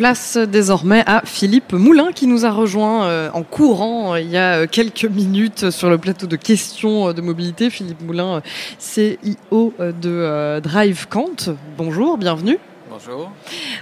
Place 0.00 0.38
désormais 0.38 1.02
à 1.04 1.20
Philippe 1.26 1.74
Moulin 1.74 2.12
qui 2.12 2.26
nous 2.26 2.46
a 2.46 2.50
rejoint 2.50 3.04
euh, 3.04 3.28
en 3.34 3.42
courant 3.42 4.14
euh, 4.14 4.20
il 4.22 4.30
y 4.30 4.38
a 4.38 4.60
euh, 4.60 4.66
quelques 4.66 5.04
minutes 5.04 5.68
sur 5.68 5.90
le 5.90 5.98
plateau 5.98 6.26
de 6.26 6.36
questions 6.36 7.12
de 7.12 7.20
mobilité. 7.20 7.68
Philippe 7.68 8.00
Moulin, 8.00 8.40
CEO 8.78 9.74
de 9.78 10.58
DriveCant. 10.60 11.52
Bonjour, 11.76 12.16
bienvenue. 12.16 12.58
Bonjour. 12.88 13.30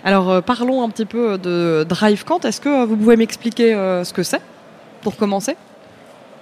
Alors 0.03 0.43
parlons 0.43 0.83
un 0.83 0.91
petit 0.91 1.05
peu 1.05 1.39
de 1.39 1.87
DriveCant. 1.89 2.41
Est-ce 2.41 2.61
que 2.61 2.85
vous 2.85 2.97
pouvez 2.97 3.15
m'expliquer 3.15 3.75
ce 4.03 4.13
que 4.13 4.25
c'est 4.25 4.43
pour 5.03 5.15
commencer? 5.15 5.55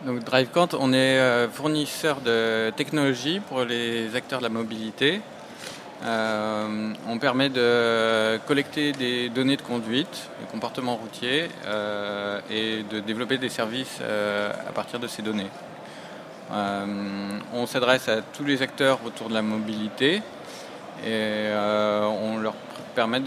Donc 0.07 0.25
DriveCant, 0.25 0.69
on 0.81 0.95
est 0.95 1.49
fournisseur 1.53 2.23
de 2.23 2.71
technologie 2.71 3.43
pour 3.47 3.65
les 3.65 4.17
acteurs 4.17 4.39
de 4.39 4.45
la 4.45 4.49
mobilité. 4.49 5.21
Euh, 6.05 6.93
on 7.09 7.19
permet 7.19 7.49
de 7.49 8.39
collecter 8.47 8.93
des 8.93 9.31
données 9.31 9.57
de 9.57 9.63
conduite, 9.63 10.29
de 10.43 10.51
comportement 10.51 10.97
routier 10.97 11.49
euh, 11.67 12.39
et 12.51 12.83
de 12.83 13.01
développer 13.01 13.39
des 13.39 13.49
services 13.49 13.99
euh, 14.03 14.53
à 14.69 14.73
partir 14.73 15.01
de 15.01 15.07
ces 15.07 15.23
données. 15.23 15.51
on 16.51 17.67
s'adresse 17.67 18.09
à 18.09 18.21
tous 18.21 18.45
les 18.45 18.63
acteurs 18.63 19.01
autour 19.05 19.29
de 19.29 19.35
la 19.35 19.43
mobilité 19.43 20.23
et 21.05 21.49
on 22.25 22.39
leur 22.39 22.55
permet 22.95 23.21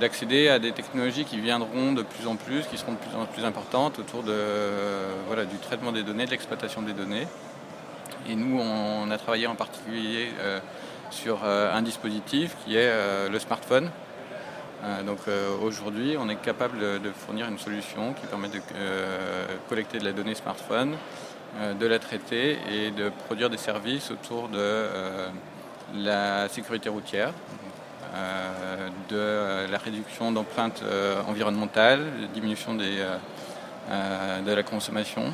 d'accéder 0.00 0.48
à 0.48 0.58
des 0.58 0.72
technologies 0.72 1.24
qui 1.24 1.38
viendront 1.38 1.92
de 1.92 2.02
plus 2.02 2.26
en 2.26 2.36
plus, 2.36 2.66
qui 2.66 2.76
seront 2.76 2.92
de 2.92 2.98
plus 2.98 3.16
en 3.16 3.26
plus 3.26 3.44
importantes 3.44 3.98
autour 3.98 4.22
du 4.22 5.58
traitement 5.62 5.92
des 5.92 6.02
données, 6.02 6.26
de 6.26 6.30
l'exploitation 6.30 6.82
des 6.82 6.92
données. 6.92 7.26
Et 8.28 8.34
nous, 8.34 8.58
on 8.58 9.10
a 9.10 9.18
travaillé 9.18 9.46
en 9.46 9.54
particulier 9.54 10.30
sur 11.14 11.44
euh, 11.44 11.72
un 11.72 11.82
dispositif 11.82 12.56
qui 12.64 12.76
est 12.76 12.90
euh, 12.90 13.28
le 13.28 13.38
smartphone. 13.38 13.90
Euh, 14.82 15.02
donc 15.02 15.20
aujourd'hui, 15.62 16.16
on 16.18 16.28
est 16.28 16.36
capable 16.36 16.78
de 16.78 17.10
fournir 17.10 17.48
une 17.48 17.58
solution 17.58 18.12
qui 18.12 18.26
permet 18.26 18.48
de 18.48 18.60
collecter 19.68 19.98
de 19.98 20.04
la 20.04 20.12
donnée 20.12 20.34
smartphone, 20.34 20.96
de 21.80 21.86
la 21.86 21.98
traiter 21.98 22.58
et 22.70 22.90
de 22.90 23.10
produire 23.26 23.48
des 23.48 23.56
services 23.56 24.10
autour 24.10 24.48
de 24.48 24.86
la 25.94 26.48
sécurité 26.50 26.90
routière, 26.90 27.32
de 29.08 29.70
la 29.70 29.78
réduction 29.78 30.32
d'empreintes 30.32 30.82
environnementales, 31.26 32.04
de 32.20 32.26
diminution 32.26 32.74
des, 32.74 33.02
de 33.88 34.52
la 34.52 34.62
consommation, 34.62 35.32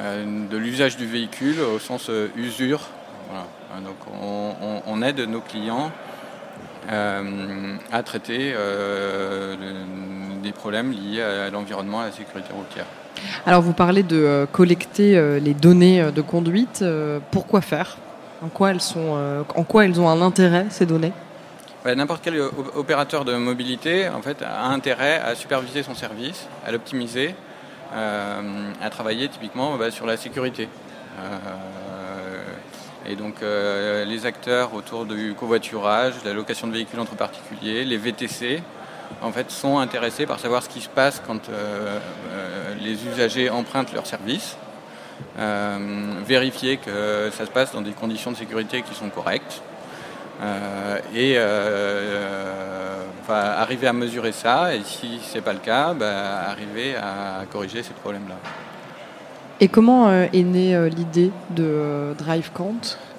de 0.00 0.56
l'usage 0.56 0.96
du 0.96 1.06
véhicule 1.06 1.60
au 1.60 1.78
sens 1.78 2.10
usure 2.34 2.80
Hein, 3.32 3.80
donc 3.82 3.96
on, 4.86 5.02
aide 5.02 5.20
nos 5.20 5.40
clients 5.40 5.90
euh, 6.90 7.76
à 7.92 8.02
traiter 8.02 8.52
euh, 8.54 9.56
des 10.42 10.52
problèmes 10.52 10.92
liés 10.92 11.22
à 11.22 11.50
l'environnement 11.50 12.00
et 12.00 12.04
à 12.04 12.06
la 12.06 12.12
sécurité 12.12 12.52
routière. 12.52 12.86
Alors 13.46 13.62
vous 13.62 13.72
parlez 13.72 14.02
de 14.02 14.16
euh, 14.16 14.46
collecter 14.46 15.40
les 15.40 15.54
données 15.54 16.10
de 16.12 16.20
conduite. 16.20 16.84
pourquoi 17.30 17.60
faire? 17.60 17.96
En 18.42 18.48
quoi, 18.48 18.72
elles 18.72 18.80
sont, 18.80 19.44
en 19.54 19.64
quoi 19.64 19.86
elles 19.86 19.98
ont 19.98 20.08
un 20.08 20.20
intérêt, 20.20 20.66
ces 20.68 20.84
données? 20.84 21.12
N'importe 21.86 22.22
quel 22.22 22.40
opérateur 22.74 23.24
de 23.24 23.34
mobilité 23.36 24.08
en 24.08 24.22
fait, 24.22 24.42
a 24.42 24.66
intérêt 24.66 25.20
à 25.20 25.34
superviser 25.34 25.82
son 25.82 25.94
service, 25.94 26.46
à 26.66 26.72
l'optimiser, 26.72 27.34
à 27.94 28.90
travailler 28.90 29.28
typiquement 29.28 29.76
bah, 29.76 29.90
sur 29.90 30.04
la 30.04 30.18
sécurité. 30.18 30.68
Et 33.06 33.16
donc 33.16 33.42
euh, 33.42 34.04
les 34.04 34.24
acteurs 34.24 34.74
autour 34.74 35.04
du 35.04 35.34
covoiturage, 35.34 36.14
de 36.22 36.28
la 36.28 36.34
location 36.34 36.66
de 36.66 36.72
véhicules 36.72 37.00
entre 37.00 37.16
particuliers, 37.16 37.84
les 37.84 37.98
VTC, 37.98 38.62
en 39.20 39.30
fait, 39.30 39.50
sont 39.50 39.78
intéressés 39.78 40.26
par 40.26 40.40
savoir 40.40 40.62
ce 40.62 40.68
qui 40.68 40.80
se 40.80 40.88
passe 40.88 41.22
quand 41.26 41.48
euh, 41.48 41.98
euh, 42.32 42.74
les 42.80 43.06
usagers 43.06 43.50
empruntent 43.50 43.92
leur 43.92 44.06
service, 44.06 44.56
vérifier 46.26 46.78
que 46.78 47.30
ça 47.32 47.46
se 47.46 47.50
passe 47.50 47.72
dans 47.72 47.82
des 47.82 47.92
conditions 47.92 48.32
de 48.32 48.36
sécurité 48.36 48.82
qui 48.82 48.94
sont 48.94 49.10
correctes, 49.10 49.62
et 51.14 51.38
arriver 53.28 53.86
à 53.86 53.92
mesurer 53.92 54.32
ça, 54.32 54.74
et 54.74 54.82
si 54.82 55.20
ce 55.20 55.34
n'est 55.34 55.40
pas 55.40 55.52
le 55.52 55.60
cas, 55.60 55.94
bah, 55.94 56.48
arriver 56.48 56.96
à 56.96 57.44
corriger 57.50 57.84
ces 57.84 57.94
problèmes-là. 57.94 58.36
Et 59.60 59.68
comment 59.68 60.08
euh, 60.08 60.26
est 60.32 60.42
née 60.42 60.74
euh, 60.74 60.88
l'idée 60.88 61.30
de 61.50 61.64
euh, 61.64 62.14
DriveCant 62.14 62.74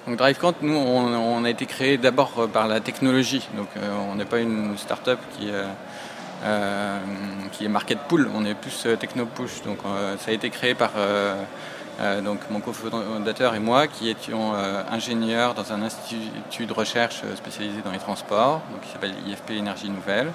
donc 0.06 0.18
DriveCant, 0.18 0.54
nous, 0.62 0.76
on, 0.76 1.42
a 1.42 1.50
été 1.50 1.66
créé 1.66 1.98
d'abord 1.98 2.48
par 2.52 2.68
la 2.68 2.78
technologie. 2.78 3.48
Donc 3.56 3.66
on 4.08 4.14
n'est 4.14 4.24
pas 4.24 4.38
une 4.38 4.78
start-up 4.78 5.18
qui, 5.36 5.48
qui 7.50 7.64
est 7.64 7.68
market 7.68 7.98
pool, 8.06 8.30
on 8.32 8.44
est 8.44 8.54
plus 8.54 8.86
techno-push. 9.00 9.62
Donc 9.64 9.78
ça 10.20 10.30
a 10.30 10.32
été 10.32 10.48
créé 10.50 10.76
par 10.76 10.92
donc, 12.22 12.38
mon 12.50 12.60
cofondateur 12.60 13.56
et 13.56 13.58
moi 13.58 13.88
qui 13.88 14.08
étions 14.08 14.52
ingénieurs 14.88 15.54
dans 15.54 15.72
un 15.72 15.82
institut 15.82 16.66
de 16.66 16.72
recherche 16.72 17.22
spécialisé 17.34 17.80
dans 17.84 17.90
les 17.90 17.98
transports, 17.98 18.62
donc 18.70 18.82
qui 18.82 18.92
s'appelle 18.92 19.14
IFP 19.26 19.58
Énergie 19.58 19.90
Nouvelle. 19.90 20.28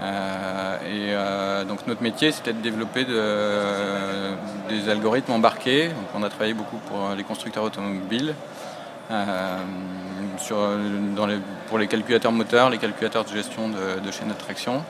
Euh, 0.00 0.76
et 0.82 1.14
euh, 1.14 1.64
donc 1.64 1.86
notre 1.86 2.02
métier, 2.02 2.32
c'était 2.32 2.52
de 2.52 2.60
développer 2.60 3.04
des 3.04 4.88
algorithmes 4.88 5.32
embarqués. 5.32 5.90
on 6.14 6.22
a 6.22 6.28
travaillé 6.28 6.54
beaucoup 6.54 6.78
pour 6.78 7.10
les 7.16 7.22
constructeurs 7.22 7.64
automobiles, 7.64 8.34
euh, 9.10 9.58
pour 11.68 11.78
les 11.78 11.86
calculateurs 11.86 12.32
moteurs, 12.32 12.70
les 12.70 12.78
calculateurs 12.78 13.24
de 13.24 13.30
gestion 13.30 13.68
de, 13.68 14.10
chaînes 14.10 14.28
de 14.28 14.34
traction. 14.34 14.82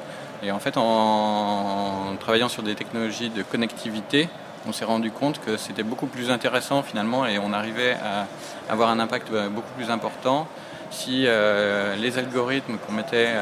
Et 0.42 0.50
en 0.50 0.58
fait, 0.58 0.76
en, 0.76 2.16
travaillant 2.18 2.49
sur 2.49 2.62
des 2.62 2.75
technologies 2.75 3.30
de 3.30 3.42
connectivité, 3.42 4.28
on 4.66 4.73
s'est 4.73 4.84
rendu 4.84 5.11
compte 5.11 5.40
que 5.44 5.58
c'était 5.58 5.82
beaucoup 5.82 6.06
plus 6.06 6.30
intéressant 6.30 6.82
finalement 6.82 7.26
et 7.26 7.38
on 7.38 7.52
arrivait 7.52 7.92
à 8.02 8.26
avoir 8.73 8.88
un 8.88 8.99
impact 8.99 9.30
beaucoup 9.50 9.73
plus 9.76 9.90
important 9.90 10.49
si 10.90 11.26
les 12.00 12.18
algorithmes 12.18 12.76
qu'on 12.78 12.92
mettait 12.92 13.34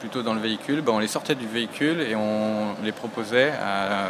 plutôt 0.00 0.22
dans 0.22 0.34
le 0.34 0.40
véhicule, 0.40 0.80
ben, 0.80 0.92
on 0.92 0.98
les 0.98 1.06
sortait 1.06 1.34
du 1.36 1.46
véhicule 1.46 2.00
et 2.00 2.16
on 2.16 2.74
les 2.82 2.92
proposait 2.92 3.52
à 3.52 4.06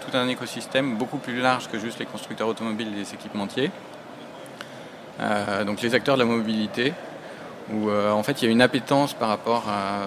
tout 0.00 0.16
un 0.16 0.26
écosystème 0.28 0.96
beaucoup 0.96 1.18
plus 1.18 1.40
large 1.40 1.68
que 1.68 1.78
juste 1.78 1.98
les 1.98 2.06
constructeurs 2.06 2.48
automobiles 2.48 2.88
et 2.88 2.96
les 2.96 3.14
équipementiers. 3.14 3.70
donc 5.66 5.80
les 5.82 5.94
acteurs 5.94 6.16
de 6.16 6.22
la 6.22 6.28
mobilité, 6.28 6.92
où 7.72 7.90
en 7.90 8.22
fait 8.22 8.42
il 8.42 8.46
y 8.46 8.48
a 8.48 8.50
une 8.50 8.62
appétence 8.62 9.14
par 9.14 9.28
rapport 9.28 9.64
à 9.68 10.00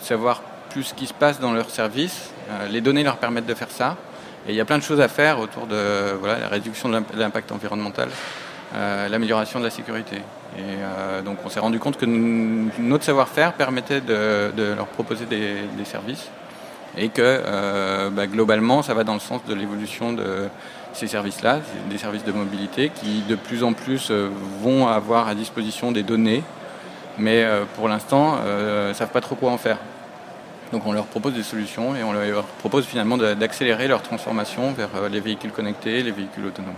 savoir 0.00 0.42
plus 0.68 0.84
ce 0.84 0.94
qui 0.94 1.06
se 1.06 1.14
passe 1.14 1.40
dans 1.40 1.52
leur 1.52 1.70
service. 1.70 2.30
Euh, 2.50 2.68
les 2.68 2.80
données 2.80 3.02
leur 3.02 3.16
permettent 3.16 3.46
de 3.46 3.54
faire 3.54 3.70
ça. 3.70 3.96
Et 4.46 4.52
il 4.52 4.54
y 4.54 4.60
a 4.60 4.64
plein 4.64 4.78
de 4.78 4.82
choses 4.82 5.00
à 5.00 5.08
faire 5.08 5.38
autour 5.40 5.66
de 5.66 6.12
voilà, 6.18 6.38
la 6.38 6.48
réduction 6.48 6.88
de 6.88 7.02
l'impact 7.14 7.52
environnemental, 7.52 8.08
euh, 8.74 9.08
l'amélioration 9.08 9.58
de 9.58 9.64
la 9.64 9.70
sécurité. 9.70 10.22
Et 10.56 10.60
euh, 10.60 11.22
donc 11.22 11.38
on 11.44 11.48
s'est 11.48 11.60
rendu 11.60 11.78
compte 11.78 11.98
que 11.98 12.06
notre 12.06 13.04
savoir-faire 13.04 13.52
permettait 13.52 14.00
de, 14.00 14.74
leur 14.74 14.86
proposer 14.86 15.26
des, 15.26 15.84
services 15.84 16.30
et 16.96 17.10
que 17.10 18.10
bah, 18.10 18.26
globalement 18.26 18.82
ça 18.82 18.94
va 18.94 19.04
dans 19.04 19.14
le 19.14 19.20
sens 19.20 19.44
de 19.46 19.54
l'évolution 19.54 20.12
de 20.12 20.48
ces 20.94 21.06
services-là, 21.06 21.60
des 21.90 21.98
services 21.98 22.24
de 22.24 22.32
mobilité 22.32 22.90
qui 22.92 23.22
de 23.28 23.36
plus 23.36 23.62
en 23.62 23.72
plus 23.72 24.10
vont 24.62 24.88
avoir 24.88 25.28
à 25.28 25.34
disposition 25.34 25.92
des 25.92 26.02
données, 26.02 26.42
mais 27.18 27.46
pour 27.76 27.88
l'instant 27.88 28.38
ne 28.42 28.92
savent 28.94 29.10
pas 29.10 29.20
trop 29.20 29.36
quoi 29.36 29.52
en 29.52 29.58
faire. 29.58 29.78
Donc 30.72 30.86
on 30.86 30.92
leur 30.92 31.06
propose 31.06 31.34
des 31.34 31.42
solutions 31.42 31.96
et 31.96 32.02
on 32.02 32.12
leur 32.12 32.44
propose 32.44 32.84
finalement 32.84 33.16
d'accélérer 33.16 33.88
leur 33.88 34.02
transformation 34.02 34.72
vers 34.72 34.90
euh, 34.96 35.08
les 35.08 35.20
véhicules 35.20 35.50
connectés, 35.50 36.02
les 36.02 36.10
véhicules 36.10 36.44
autonomes. 36.44 36.74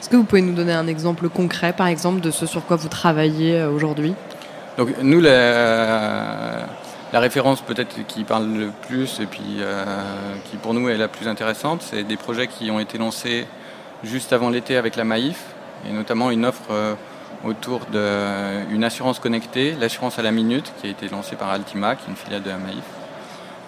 Est-ce 0.00 0.08
que 0.08 0.16
vous 0.16 0.24
pouvez 0.24 0.42
nous 0.42 0.54
donner 0.54 0.72
un 0.72 0.86
exemple 0.86 1.28
concret, 1.28 1.72
par 1.72 1.86
exemple, 1.86 2.20
de 2.20 2.30
ce 2.30 2.46
sur 2.46 2.64
quoi 2.64 2.76
vous 2.76 2.88
travaillez 2.88 3.60
euh, 3.60 3.70
aujourd'hui? 3.70 4.14
Donc 4.76 4.90
nous, 5.02 5.20
la, 5.20 6.66
référence 7.12 7.62
peut-être 7.62 8.06
qui 8.06 8.22
parle 8.22 8.46
le 8.46 8.70
plus 8.86 9.18
et 9.20 9.26
puis 9.26 9.58
euh, 9.58 9.84
qui 10.50 10.56
pour 10.56 10.72
nous 10.72 10.88
est 10.88 10.96
la 10.96 11.08
plus 11.08 11.26
intéressante, 11.26 11.82
c'est 11.82 12.04
des 12.04 12.16
projets 12.16 12.46
qui 12.46 12.70
ont 12.70 12.78
été 12.78 12.96
lancés 12.96 13.46
juste 14.04 14.32
avant 14.32 14.50
l'été 14.50 14.76
avec 14.76 14.94
la 14.94 15.04
Maïf 15.04 15.42
et 15.88 15.92
notamment 15.92 16.30
une 16.30 16.44
offre 16.44 16.96
autour 17.44 17.80
d'une 17.90 18.84
assurance 18.84 19.18
connectée, 19.18 19.74
l'assurance 19.78 20.18
à 20.18 20.22
la 20.22 20.30
minute, 20.30 20.72
qui 20.80 20.86
a 20.86 20.90
été 20.90 21.08
lancée 21.08 21.36
par 21.36 21.50
Altima, 21.50 21.96
qui 21.96 22.06
est 22.06 22.10
une 22.10 22.16
filiale 22.16 22.42
de 22.42 22.50
la 22.50 22.58
Maïf. 22.58 22.84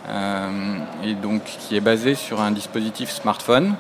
Euh, 0.09 0.79
et 1.05 1.15
donc 1.15 1.45
qui 1.45 1.77
est 1.77 1.81
basé 1.81 2.15
sur 2.15 2.41
un 2.41 2.51
dispositif 2.51 3.11
smartphone. 3.11 3.75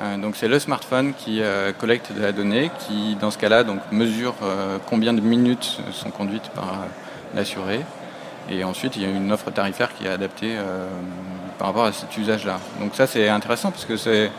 Euh, 0.00 0.16
donc 0.16 0.36
c'est 0.36 0.48
le 0.48 0.58
smartphone 0.58 1.12
qui 1.14 1.42
euh, 1.42 1.72
collecte 1.72 2.12
de 2.12 2.20
la 2.20 2.32
donnée, 2.32 2.70
qui 2.80 3.16
dans 3.20 3.30
ce 3.30 3.38
cas-là 3.38 3.64
donc 3.64 3.80
mesure 3.92 4.34
combien 4.86 5.12
de 5.12 5.20
minutes 5.20 5.80
sont 5.92 6.10
conduites 6.10 6.48
par 6.54 6.86
l'assuré. 7.34 7.80
Et 8.50 8.64
ensuite, 8.64 8.96
il 8.96 9.02
y 9.02 9.04
a 9.04 9.08
une 9.08 9.30
offre 9.30 9.50
tarifaire 9.50 9.94
qui 9.94 10.06
est 10.06 10.10
adaptée 10.10 10.56
par 11.58 11.68
rapport 11.68 11.84
à 11.84 11.92
cet 11.92 12.16
usage-là. 12.16 12.58
Donc 12.80 12.96
ça, 12.96 13.06
c'est 13.06 13.28
intéressant 13.28 13.70
parce 13.70 13.84
que 13.84 13.96
c'est 13.96 14.30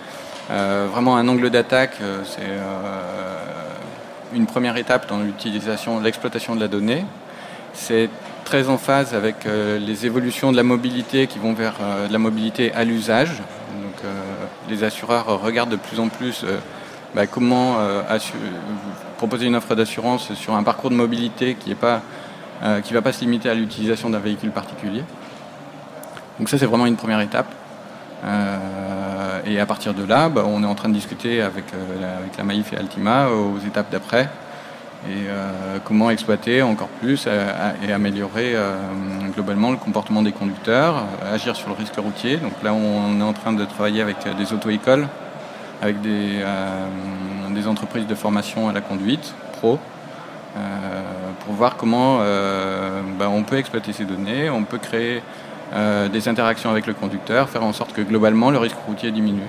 vraiment 0.50 1.16
un 1.16 1.28
angle 1.30 1.50
d'attaque. 1.50 1.94
c'est 2.26 2.42
une 4.34 4.48
première 4.48 4.76
étape 4.76 5.08
dans 5.08 5.20
l'utilisation, 5.20 6.02
l'exploitation 6.02 6.56
de 6.56 6.62
la 6.62 6.68
donnée. 6.68 7.06
C'est 7.74 8.10
très 8.52 8.68
en 8.68 8.78
phase 8.78 9.14
avec 9.14 9.46
euh, 9.46 9.80
les 9.80 10.06
évolutions 10.06 10.52
de 10.52 10.58
la 10.58 10.64
mobilité 10.64 11.28
qui 11.28 11.40
vont 11.40 11.54
vers 11.54 11.76
euh, 11.82 12.08
la 12.10 12.18
mobilité 12.18 12.74
à 12.74 12.84
l'usage. 12.84 13.42
Euh, 14.04 14.46
les 14.70 14.84
assureurs 14.84 15.42
regardent 15.42 15.72
de 15.72 15.76
plus 15.76 16.00
en 16.00 16.10
plus 16.10 16.46
bah, 17.16 17.28
comment 17.28 17.78
proposer 19.18 19.46
une 19.46 19.56
offre 19.56 19.76
d'assurance 19.76 20.34
sur 20.34 20.56
un 20.56 20.64
parcours 20.64 20.90
de 20.90 20.96
mobilité 20.96 21.56
qui 21.56 21.70
ne 21.72 22.80
qui 22.82 22.94
va 22.94 23.02
pas 23.02 23.12
se 23.12 23.22
limiter 23.22 23.50
à 23.50 23.54
l'utilisation 23.54 24.10
d'un 24.10 24.20
véhicule 24.20 24.52
particulier. 24.52 25.04
Donc 26.40 26.50
ça, 26.50 26.58
c'est 26.58 26.66
vraiment 26.66 26.86
une 26.86 26.96
première 26.96 27.20
étape. 27.22 27.52
et 29.46 29.60
à 29.60 29.66
partir 29.66 29.94
de 29.94 30.06
là, 30.06 30.30
bah, 30.30 30.44
on 30.46 30.64
est 30.64 30.68
en 30.68 30.76
train 30.76 30.90
de 30.90 30.94
discuter 30.94 31.42
avec, 31.42 31.66
avec 31.74 32.38
la 32.38 32.44
Maïf 32.44 32.72
et 32.74 32.78
Altima 32.78 33.30
aux 33.30 33.60
étapes 33.68 33.92
d'après 33.92 34.30
et 35.10 35.28
euh, 35.28 35.80
comment 35.84 36.12
exploiter 36.12 36.62
encore 36.62 36.88
plus 36.88 37.26
euh, 37.28 37.72
et 37.88 37.92
améliorer 37.92 38.54
euh, 38.54 38.76
globalement 39.34 39.72
le 39.72 39.78
comportement 39.78 40.22
des 40.22 40.32
conducteurs, 40.32 41.04
agir 41.34 41.56
sur 41.56 41.70
le 41.70 41.76
risque 41.76 41.96
routier. 41.96 42.38
Donc 42.38 42.52
là, 42.64 42.74
on 42.74 43.20
est 43.20 43.24
en 43.24 43.34
train 43.34 43.54
de 43.54 43.66
travailler 43.66 44.02
avec 44.02 44.18
des 44.38 44.54
auto-écoles, 44.54 45.08
avec 45.82 46.02
des, 46.02 46.44
entreprises 47.68 48.08
de 48.08 48.16
formation 48.16 48.70
à 48.70 48.74
la 48.74 48.82
conduite, 48.82 49.34
pro, 49.54 49.80
pour 51.46 51.54
voir 51.54 51.78
comment 51.78 52.18
bah, 53.20 53.30
on 53.30 53.44
peut 53.44 53.58
exploiter 53.58 53.94
ces 53.94 54.04
données, 54.04 54.50
on 54.50 54.64
peut 54.64 54.80
créer 54.80 55.22
des 56.12 56.28
interactions 56.28 56.72
avec 56.72 56.88
le 56.88 56.94
conducteur, 56.94 57.50
faire 57.50 57.64
en 57.64 57.72
sorte 57.72 57.94
que 57.94 58.02
globalement 58.02 58.50
le 58.50 58.58
risque 58.58 58.78
routier 58.88 59.12
diminue. 59.12 59.48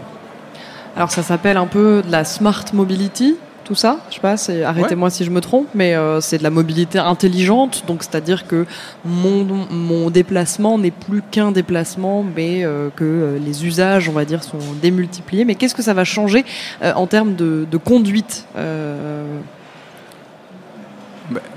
Alors 0.95 1.11
ça 1.11 1.23
s'appelle 1.23 1.57
un 1.57 1.67
peu 1.67 2.03
de 2.07 2.12
la 2.12 2.25
smart 2.25 2.65
mobility 2.75 3.38
tout 3.64 3.75
ça, 3.75 3.98
je 4.11 4.16
sais 4.16 4.20
pas, 4.20 4.37
arrêtez-moi 4.66 5.11
si 5.11 5.25
je 5.25 5.31
me 5.31 5.40
trompe, 5.40 5.68
mais 5.75 5.94
euh, 5.94 6.20
c'est 6.20 6.38
de 6.38 6.42
la 6.42 6.51
mobilité 6.51 6.98
intelligente, 6.98 7.85
donc 7.87 8.03
c'est-à-dire 8.03 8.46
que 8.46 8.66
mon, 9.05 9.44
mon 9.70 10.11
déplacement 10.11 10.79
n'est 10.79 10.90
plus 10.90 11.22
qu'un 11.22 11.53
déplacement, 11.53 12.25
mais 12.25 12.64
euh, 12.64 12.88
que 12.94 13.05
euh, 13.05 13.38
les 13.38 13.66
usages, 13.66 14.09
on 14.09 14.12
va 14.12 14.25
dire, 14.25 14.42
sont 14.42 14.59
démultipliés. 14.81 15.44
Mais 15.44 15.55
qu'est-ce 15.55 15.75
que 15.75 15.83
ça 15.83 15.94
va 15.94 16.05
changer 16.05 16.44
en 16.83 17.07
termes 17.07 17.35
de, 17.35 17.66
conduite 17.77 18.46
bah, 18.55 18.61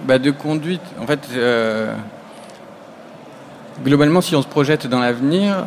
bah, 0.07 0.19
De 0.19 0.31
conduite, 0.31 0.81
en 1.01 1.07
fait, 1.07 1.19
globalement, 3.83 4.21
si 4.21 4.35
on 4.35 4.41
se 4.41 4.47
projette 4.47 4.87
dans 4.87 4.99
l'avenir, 4.99 5.65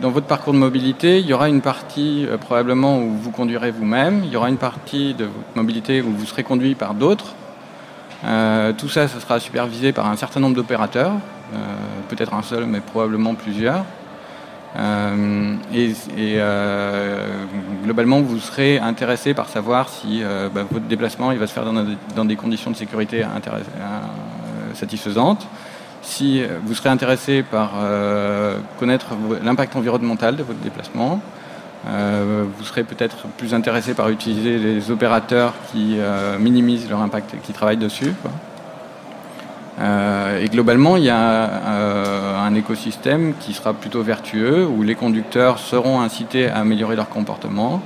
dans 0.00 0.10
votre 0.10 0.26
parcours 0.26 0.52
de 0.52 0.58
mobilité, 0.58 1.20
il 1.20 1.26
y 1.26 1.32
aura 1.32 1.48
une 1.48 1.60
partie 1.60 2.26
euh, 2.26 2.36
probablement 2.36 2.98
où 2.98 3.10
vous 3.10 3.30
conduirez 3.30 3.70
vous-même, 3.70 4.22
il 4.24 4.30
y 4.30 4.36
aura 4.36 4.48
une 4.48 4.56
partie 4.56 5.14
de 5.14 5.24
votre 5.24 5.54
mobilité 5.54 6.02
où 6.02 6.10
vous 6.10 6.26
serez 6.26 6.42
conduit 6.42 6.74
par 6.74 6.94
d'autres. 6.94 7.34
Euh, 8.24 8.72
tout 8.72 8.88
ça, 8.88 9.08
ça 9.08 9.20
sera 9.20 9.40
supervisé 9.40 9.92
par 9.92 10.06
un 10.06 10.16
certain 10.16 10.40
nombre 10.40 10.56
d'opérateurs, 10.56 11.12
euh, 11.54 11.56
peut-être 12.08 12.34
un 12.34 12.42
seul, 12.42 12.66
mais 12.66 12.80
probablement 12.80 13.34
plusieurs. 13.34 13.84
et, 15.74 15.92
globalement, 17.84 18.20
vous 18.20 18.38
serez 18.38 18.78
intéressé 18.78 19.32
par 19.32 19.48
savoir 19.48 19.88
si 19.88 20.22
bah, 20.54 20.64
votre 20.70 20.86
déplacement 20.86 21.32
il 21.32 21.38
va 21.38 21.46
se 21.46 21.52
faire 21.52 21.64
dans, 21.64 21.86
dans 22.14 22.24
des 22.26 22.36
conditions 22.36 22.70
de 22.70 22.76
sécurité 22.76 23.24
satisfaisantes 24.74 25.46
si 26.06 26.40
vous 26.64 26.74
serez 26.74 26.88
intéressé 26.88 27.42
par 27.42 27.72
euh, 27.76 28.58
connaître 28.78 29.08
l'impact 29.42 29.74
environnemental 29.76 30.36
de 30.36 30.42
votre 30.44 30.60
déplacement, 30.60 31.20
euh, 31.88 32.44
vous 32.56 32.64
serez 32.64 32.84
peut-être 32.84 33.26
plus 33.36 33.54
intéressé 33.54 33.92
par 33.92 34.08
utiliser 34.08 34.58
les 34.58 34.90
opérateurs 34.90 35.52
qui 35.70 35.96
euh, 35.98 36.38
minimisent 36.38 36.88
leur 36.88 37.00
impact 37.00 37.34
et 37.34 37.38
qui 37.38 37.52
travaillent 37.52 37.76
dessus. 37.76 38.14
et 39.80 40.48
globalement, 40.48 40.96
il 40.96 41.04
y 41.04 41.10
a 41.10 42.44
un 42.48 42.54
écosystème 42.54 43.34
qui 43.40 43.52
sera 43.52 43.74
plutôt 43.74 44.02
vertueux, 44.02 44.66
où 44.66 44.82
les 44.82 44.94
conducteurs 44.94 45.58
seront 45.58 46.00
incités 46.00 46.48
à 46.48 46.58
améliorer 46.58 46.96
leur 46.96 47.08
comportement. 47.08 47.82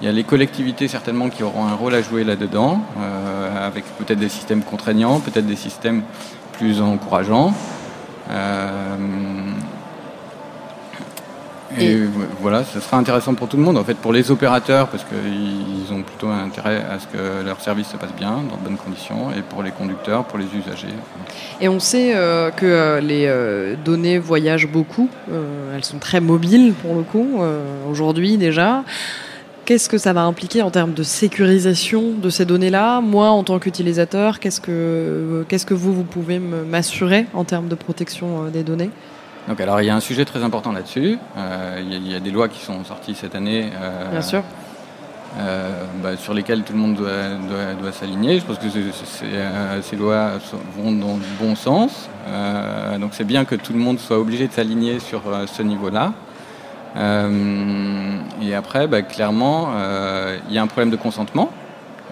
Il 0.00 0.06
y 0.06 0.08
a 0.08 0.12
les 0.12 0.24
collectivités 0.24 0.88
certainement 0.88 1.28
qui 1.28 1.42
auront 1.42 1.66
un 1.66 1.74
rôle 1.74 1.94
à 1.94 2.02
jouer 2.02 2.24
là-dedans, 2.24 2.80
avec 3.68 3.84
peut-être 3.98 4.18
des 4.18 4.30
systèmes 4.30 4.62
contraignants, 4.62 5.20
peut-être 5.20 5.46
des 5.46 5.56
systèmes 5.56 6.02
plus 6.58 6.80
encourageant. 6.80 7.52
Euh, 8.30 8.96
et, 11.78 11.98
voilà, 12.40 12.64
ce 12.64 12.80
sera 12.80 12.96
intéressant 12.96 13.34
pour 13.34 13.48
tout 13.48 13.56
le 13.56 13.62
monde, 13.62 13.76
en 13.76 13.84
fait, 13.84 13.96
pour 13.96 14.12
les 14.12 14.30
opérateurs, 14.30 14.88
parce 14.88 15.04
qu'ils 15.04 15.92
ont 15.92 16.02
plutôt 16.02 16.28
intérêt 16.28 16.76
à 16.90 16.98
ce 16.98 17.06
que 17.06 17.44
leur 17.44 17.60
service 17.60 17.88
se 17.88 17.96
passe 17.96 18.12
bien, 18.16 18.30
dans 18.48 18.56
de 18.56 18.62
bonnes 18.62 18.76
conditions, 18.76 19.30
et 19.36 19.42
pour 19.42 19.62
les 19.62 19.72
conducteurs, 19.72 20.24
pour 20.24 20.38
les 20.38 20.46
usagers. 20.46 20.94
Et 21.60 21.68
on 21.68 21.80
sait 21.80 22.14
euh, 22.14 22.50
que 22.50 22.66
euh, 22.66 23.00
les 23.00 23.76
données 23.84 24.18
voyagent 24.18 24.68
beaucoup, 24.68 25.10
elles 25.74 25.84
sont 25.84 25.98
très 25.98 26.20
mobiles 26.20 26.72
pour 26.72 26.94
le 26.94 27.02
coup, 27.02 27.40
aujourd'hui 27.90 28.38
déjà. 28.38 28.82
Qu'est-ce 29.66 29.88
que 29.88 29.98
ça 29.98 30.12
va 30.12 30.22
impliquer 30.22 30.62
en 30.62 30.70
termes 30.70 30.94
de 30.94 31.02
sécurisation 31.02 32.12
de 32.12 32.30
ces 32.30 32.44
données-là? 32.44 33.00
Moi, 33.00 33.30
en 33.30 33.42
tant 33.42 33.58
qu'utilisateur, 33.58 34.38
qu'est-ce 34.38 34.60
que, 34.60 35.44
qu'est-ce 35.48 35.66
que 35.66 35.74
vous, 35.74 35.92
vous 35.92 36.04
pouvez 36.04 36.38
m'assurer 36.38 37.26
en 37.34 37.42
termes 37.42 37.66
de 37.66 37.74
protection 37.74 38.44
euh, 38.44 38.50
des 38.50 38.62
données? 38.62 38.90
Donc, 39.48 39.60
alors, 39.60 39.80
il 39.80 39.86
y 39.86 39.90
a 39.90 39.96
un 39.96 40.00
sujet 40.00 40.24
très 40.24 40.44
important 40.44 40.70
là-dessus. 40.70 41.18
Euh, 41.36 41.82
il, 41.82 42.08
y 42.08 42.14
a, 42.14 42.20
des 42.20 42.30
lois 42.30 42.46
qui 42.48 42.60
sont 42.60 42.84
sorties 42.84 43.16
cette 43.16 43.34
année. 43.34 43.70
Euh, 43.82 44.10
Bien 44.12 44.22
sûr. 44.22 44.44
Bah, 46.00 46.16
sur 46.16 46.32
lesquelles 46.32 46.62
tout 46.62 46.72
le 46.72 46.78
monde 46.78 46.94
doit, 46.94 47.34
doit, 47.80 47.92
s'aligner. 47.92 48.38
Je 48.38 48.44
pense 48.44 48.58
que 48.58 48.68
ces 49.82 49.96
lois 49.96 50.30
vont 50.78 50.92
dans 50.92 51.16
le 51.16 51.22
bon 51.40 51.56
sens. 51.56 52.08
donc 52.98 53.10
c'est 53.12 53.24
bien 53.26 53.44
que 53.44 53.54
tout 53.54 53.74
le 53.74 53.78
monde 53.78 53.98
soit 53.98 54.18
obligé 54.18 54.46
de 54.46 54.52
s'aligner 54.52 54.98
sur 54.98 55.22
ce 55.46 55.62
niveau-là. 55.62 56.14
Et 56.96 58.54
après, 58.54 58.86
bah, 58.86 59.02
clairement, 59.02 59.70
il 60.48 60.54
y 60.54 60.58
a 60.58 60.62
un 60.62 60.66
problème 60.66 60.90
de 60.90 60.96
consentement. 60.96 61.50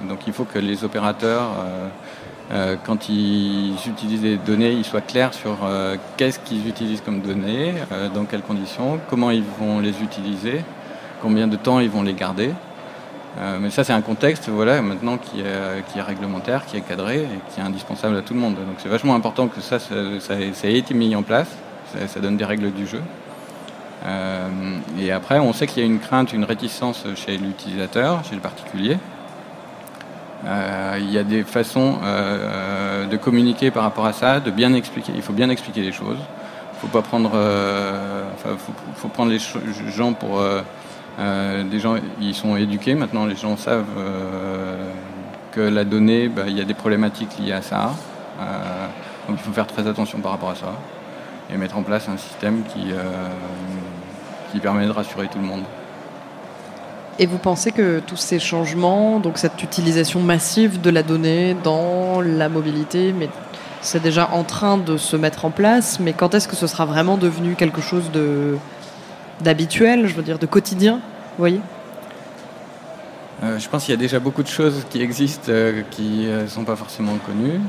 Donc 0.09 0.27
il 0.27 0.33
faut 0.33 0.45
que 0.45 0.59
les 0.59 0.85
opérateurs 0.85 1.51
euh, 2.53 2.77
quand 2.85 3.09
ils 3.09 3.75
utilisent 3.87 4.21
des 4.21 4.37
données, 4.37 4.73
ils 4.73 4.85
soient 4.85 5.01
clairs 5.01 5.33
sur 5.33 5.59
euh, 5.65 5.97
qu'est-ce 6.17 6.39
qu'ils 6.39 6.69
utilisent 6.69 7.01
comme 7.01 7.21
données, 7.21 7.75
euh, 7.91 8.09
dans 8.11 8.25
quelles 8.25 8.43
conditions, 8.43 9.01
comment 9.09 9.31
ils 9.31 9.45
vont 9.59 9.81
les 9.81 10.03
utiliser, 10.03 10.63
combien 11.23 11.49
de 11.49 11.57
temps 11.57 11.81
ils 11.81 11.89
vont 11.89 12.03
les 12.03 12.13
garder. 12.13 12.51
mais 13.61 13.71
ça, 13.71 13.83
c'est 13.83 13.93
un 13.93 14.03
contexte 14.03 14.49
voilà, 14.49 14.81
maintenant 14.83 15.17
qui 15.19 15.41
est, 15.41 16.03
réglementaire, 16.03 16.67
qui 16.67 16.77
est 16.77 16.83
cadré 16.83 17.23
et 17.23 17.41
qui 17.51 17.61
est 17.61 17.65
indispensable 17.65 18.17
à 18.17 18.23
tout 18.23 18.35
le 18.35 18.41
monde. 18.41 18.55
Donc 18.55 18.77
c'est 18.79 18.91
vachement 18.91 19.15
important 19.15 19.49
que 19.49 19.61
ça, 19.61 19.79
ait 20.39 20.79
été 20.79 20.95
mis 20.95 21.17
en 21.17 21.23
place. 21.23 21.49
Ça, 22.07 22.21
donne 22.21 22.37
des 22.37 22.45
règles 22.45 22.73
du 22.73 22.87
jeu. 22.87 23.01
Et 24.99 25.13
après, 25.13 25.39
on 25.39 25.53
sait 25.53 25.67
qu'il 25.67 25.83
y 25.83 25.87
a 25.87 25.87
une 25.87 26.01
crainte, 26.01 26.33
une 26.33 26.45
réticence 26.45 27.05
chez 27.15 27.37
l'utilisateur, 27.37 28.25
chez 28.25 28.35
le 28.35 28.41
particulier. 28.41 28.99
Euh, 30.47 30.99
il 31.01 31.11
y 31.11 31.19
a 31.19 31.23
des 31.23 31.43
façons 31.43 31.97
euh, 32.03 33.07
de 33.07 33.17
communiquer 33.17 33.71
par 33.71 33.83
rapport 33.83 34.07
à 34.07 34.13
ça, 34.13 34.41
de 34.41 34.51
bien 34.51 34.75
expliquer. 34.75 35.13
Il 35.15 35.23
faut 35.23 35.33
bien 35.33 35.49
expliquer 35.49 35.81
les 35.81 35.93
choses. 35.93 36.19
Il 36.19 36.81
faut 36.81 36.89
pas 36.89 37.03
prendre, 37.03 37.33
euh, 37.35 38.25
faut, 38.97 39.09
prendre 39.09 39.31
les 39.31 39.39
gens 39.91 40.13
pour 40.13 40.43
des 41.19 41.79
gens. 41.79 41.97
Ils 42.21 42.35
sont 42.35 42.57
éduqués 42.57 42.95
maintenant. 42.95 43.25
Les 43.27 43.37
gens 43.37 43.57
savent 43.57 43.85
que 45.53 45.61
la 45.61 45.85
donnée, 45.85 46.29
bah, 46.29 46.43
il 46.47 46.59
y 46.59 46.61
a 46.61 46.65
des 46.65 46.75
problématiques 46.75 47.39
liées 47.39 47.53
à 47.53 47.63
ça. 47.63 47.93
donc 49.29 49.39
il 49.39 49.43
faut 49.43 49.53
faire 49.53 49.67
très 49.67 49.87
attention 49.87 50.19
par 50.19 50.33
rapport 50.33 50.51
à 50.51 50.57
ça 50.57 50.73
et 51.51 51.57
mettre 51.57 51.77
en 51.77 51.83
place 51.83 52.09
un 52.09 52.17
système 52.17 52.63
qui 52.65 52.93
qui 54.53 54.61
permet 54.61 54.87
de 54.87 54.93
rassurer 54.93 55.27
tout 55.29 55.39
le 55.39 55.45
monde. 55.45 55.65
Et 57.19 57.27
vous 57.27 57.39
pensez 57.39 57.71
que 57.71 58.01
tous 58.01 58.17
ces 58.17 58.39
changements, 58.39 59.21
donc 59.21 59.39
cette 59.39 59.63
utilisation 59.63 60.21
massive 60.21 60.81
de 60.81 60.91
la 60.91 61.03
donnée 61.03 61.57
dans 61.63 62.21
la 62.21 62.49
mobilité, 62.49 63.13
mais 63.13 63.29
c'est 63.83 64.03
déjà 64.03 64.31
en 64.33 64.43
train 64.43 64.79
de 64.79 64.97
se 64.97 65.17
mettre 65.17 65.45
en 65.45 65.51
place, 65.51 66.01
mais 66.01 66.13
quand 66.13 66.35
est-ce 66.35 66.49
que 66.49 66.57
ce 66.57 66.67
sera 66.67 66.87
vraiment 66.87 67.17
devenu 67.17 67.55
quelque 67.55 67.81
chose 67.81 68.11
de 68.13 68.57
d'habituel, 69.41 70.07
je 70.07 70.15
veux 70.15 70.23
dire 70.23 70.39
de 70.39 70.47
quotidien, 70.47 70.95
vous 70.95 71.39
voyez? 71.39 71.61
Euh, 73.43 73.59
je 73.59 73.69
pense 73.69 73.85
qu'il 73.85 73.93
y 73.93 73.97
a 73.97 74.01
déjà 74.01 74.21
beaucoup 74.21 74.43
de 74.43 74.49
choses 74.49 74.87
qui 74.91 75.03
existent 75.03 75.51
euh, 75.51 75.83
qui 75.91 76.27
ne 76.27 76.31
euh, 76.31 76.49
sont 76.49 76.65
pas 76.65 76.77
forcément 76.77 77.17
connues 77.27 77.61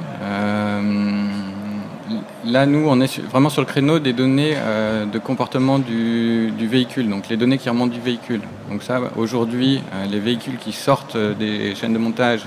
là, 2.46 2.66
nous, 2.66 2.88
on 2.88 3.00
est 3.02 3.20
vraiment 3.20 3.50
sur 3.50 3.62
le 3.62 3.68
créneau 3.68 4.00
des 4.00 4.14
données 4.14 4.54
euh, 4.56 5.06
de 5.06 5.20
comportement 5.20 5.80
du, 5.80 6.52
véhicule, 6.60 7.10
donc 7.10 7.30
les 7.30 7.38
données 7.38 7.58
qui 7.58 7.70
remontent 7.70 7.94
du 7.94 8.00
véhicule. 8.00 8.42
Donc 8.70 8.84
ça, 8.84 9.00
aujourd'hui, 9.16 9.82
euh, 9.94 10.06
les 10.06 10.20
véhicules 10.20 10.58
qui 10.58 10.72
sortent 10.72 11.18
des 11.18 11.76
chaînes 11.76 11.94
de 11.94 11.98
montage 11.98 12.46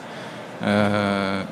euh, 0.63 1.43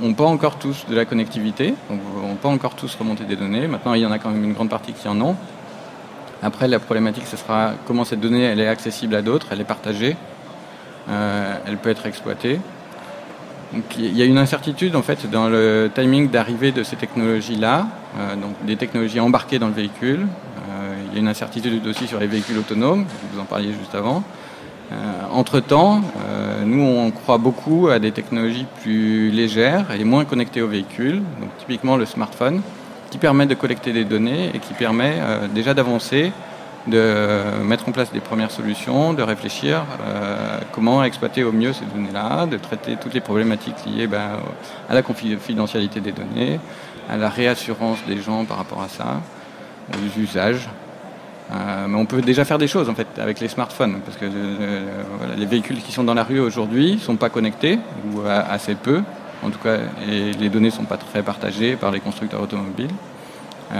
n'ont 0.00 0.14
pas 0.14 0.24
encore 0.24 0.56
tous 0.58 0.86
de 0.88 0.94
la 0.94 1.04
connectivité, 1.04 1.74
donc 1.90 2.00
n'ont 2.22 2.34
pas 2.36 2.48
encore 2.48 2.74
tous 2.74 2.94
remonté 2.94 3.24
des 3.24 3.36
données. 3.36 3.66
Maintenant, 3.66 3.94
il 3.94 4.02
y 4.02 4.06
en 4.06 4.12
a 4.12 4.18
quand 4.18 4.30
même 4.30 4.44
une 4.44 4.54
grande 4.54 4.70
partie 4.70 4.92
qui 4.92 5.08
en 5.08 5.20
ont. 5.20 5.36
Après, 6.42 6.66
la 6.66 6.80
problématique, 6.80 7.26
ce 7.26 7.36
sera 7.36 7.72
comment 7.86 8.04
cette 8.04 8.20
donnée 8.20 8.42
elle 8.42 8.58
est 8.58 8.66
accessible 8.66 9.14
à 9.14 9.22
d'autres, 9.22 9.46
elle 9.52 9.60
est 9.60 9.64
partagée, 9.64 10.16
elle 11.08 11.76
peut 11.76 11.90
être 11.90 12.06
exploitée 12.06 12.58
il 13.98 14.16
y 14.16 14.22
a 14.22 14.24
une 14.24 14.38
incertitude 14.38 14.96
en 14.96 15.02
fait 15.02 15.30
dans 15.30 15.48
le 15.48 15.90
timing 15.94 16.30
d'arrivée 16.30 16.72
de 16.72 16.82
ces 16.82 16.96
technologies-là, 16.96 17.86
euh, 18.18 18.36
donc 18.36 18.52
des 18.66 18.76
technologies 18.76 19.20
embarquées 19.20 19.58
dans 19.58 19.68
le 19.68 19.72
véhicule. 19.72 20.26
Euh, 20.68 20.94
il 21.06 21.14
y 21.14 21.16
a 21.16 21.20
une 21.20 21.28
incertitude 21.28 21.86
aussi 21.86 22.06
sur 22.06 22.20
les 22.20 22.26
véhicules 22.26 22.58
autonomes, 22.58 23.06
vous 23.32 23.40
en 23.40 23.44
parliez 23.44 23.72
juste 23.72 23.94
avant. 23.94 24.22
Euh, 24.92 24.94
entre-temps, 25.32 26.02
nous 26.66 26.82
on 26.82 27.10
croit 27.10 27.38
beaucoup 27.38 27.88
à 27.88 27.98
des 27.98 28.12
technologies 28.12 28.66
plus 28.82 29.30
légères 29.30 29.90
et 29.98 30.04
moins 30.04 30.26
connectées 30.26 30.60
au 30.60 30.68
véhicule, 30.68 31.22
donc 31.40 31.50
typiquement 31.58 31.96
le 31.96 32.04
smartphone, 32.04 32.60
qui 33.10 33.16
permet 33.16 33.46
de 33.46 33.54
collecter 33.54 33.92
des 33.92 34.04
données 34.04 34.50
et 34.54 34.58
qui 34.58 34.74
permet 34.74 35.14
déjà 35.54 35.72
d'avancer 35.72 36.32
de 36.86 37.62
mettre 37.62 37.88
en 37.88 37.92
place 37.92 38.12
des 38.12 38.20
premières 38.20 38.50
solutions, 38.50 39.12
de 39.14 39.22
réfléchir 39.22 39.84
euh, 40.04 40.58
comment 40.72 41.04
exploiter 41.04 41.44
au 41.44 41.52
mieux 41.52 41.72
ces 41.72 41.84
données-là, 41.84 42.46
de 42.46 42.56
traiter 42.56 42.96
toutes 43.00 43.14
les 43.14 43.20
problématiques 43.20 43.76
liées 43.86 44.06
ben, 44.06 44.38
à 44.88 44.94
la 44.94 45.02
confidentialité 45.02 46.00
des 46.00 46.12
données, 46.12 46.58
à 47.08 47.16
la 47.16 47.28
réassurance 47.28 47.98
des 48.06 48.20
gens 48.20 48.44
par 48.44 48.56
rapport 48.56 48.82
à 48.82 48.88
ça, 48.88 49.20
aux 49.92 50.20
usages. 50.20 50.68
Euh, 51.52 51.86
mais 51.88 51.98
on 51.98 52.06
peut 52.06 52.22
déjà 52.22 52.44
faire 52.44 52.58
des 52.58 52.68
choses 52.68 52.88
en 52.88 52.94
fait 52.94 53.06
avec 53.18 53.38
les 53.38 53.48
smartphones, 53.48 54.00
parce 54.04 54.16
que 54.16 54.24
euh, 54.24 54.80
les 55.36 55.46
véhicules 55.46 55.80
qui 55.82 55.92
sont 55.92 56.04
dans 56.04 56.14
la 56.14 56.24
rue 56.24 56.40
aujourd'hui 56.40 56.94
ne 56.94 56.98
sont 56.98 57.16
pas 57.16 57.28
connectés, 57.28 57.78
ou 58.12 58.22
assez 58.26 58.74
peu 58.74 59.02
en 59.44 59.50
tout 59.50 59.58
cas, 59.58 59.76
et 60.08 60.32
les 60.32 60.48
données 60.48 60.68
ne 60.68 60.74
sont 60.74 60.84
pas 60.84 60.96
très 60.96 61.22
partagées 61.22 61.74
par 61.74 61.90
les 61.90 61.98
constructeurs 61.98 62.40
automobiles. 62.40 62.94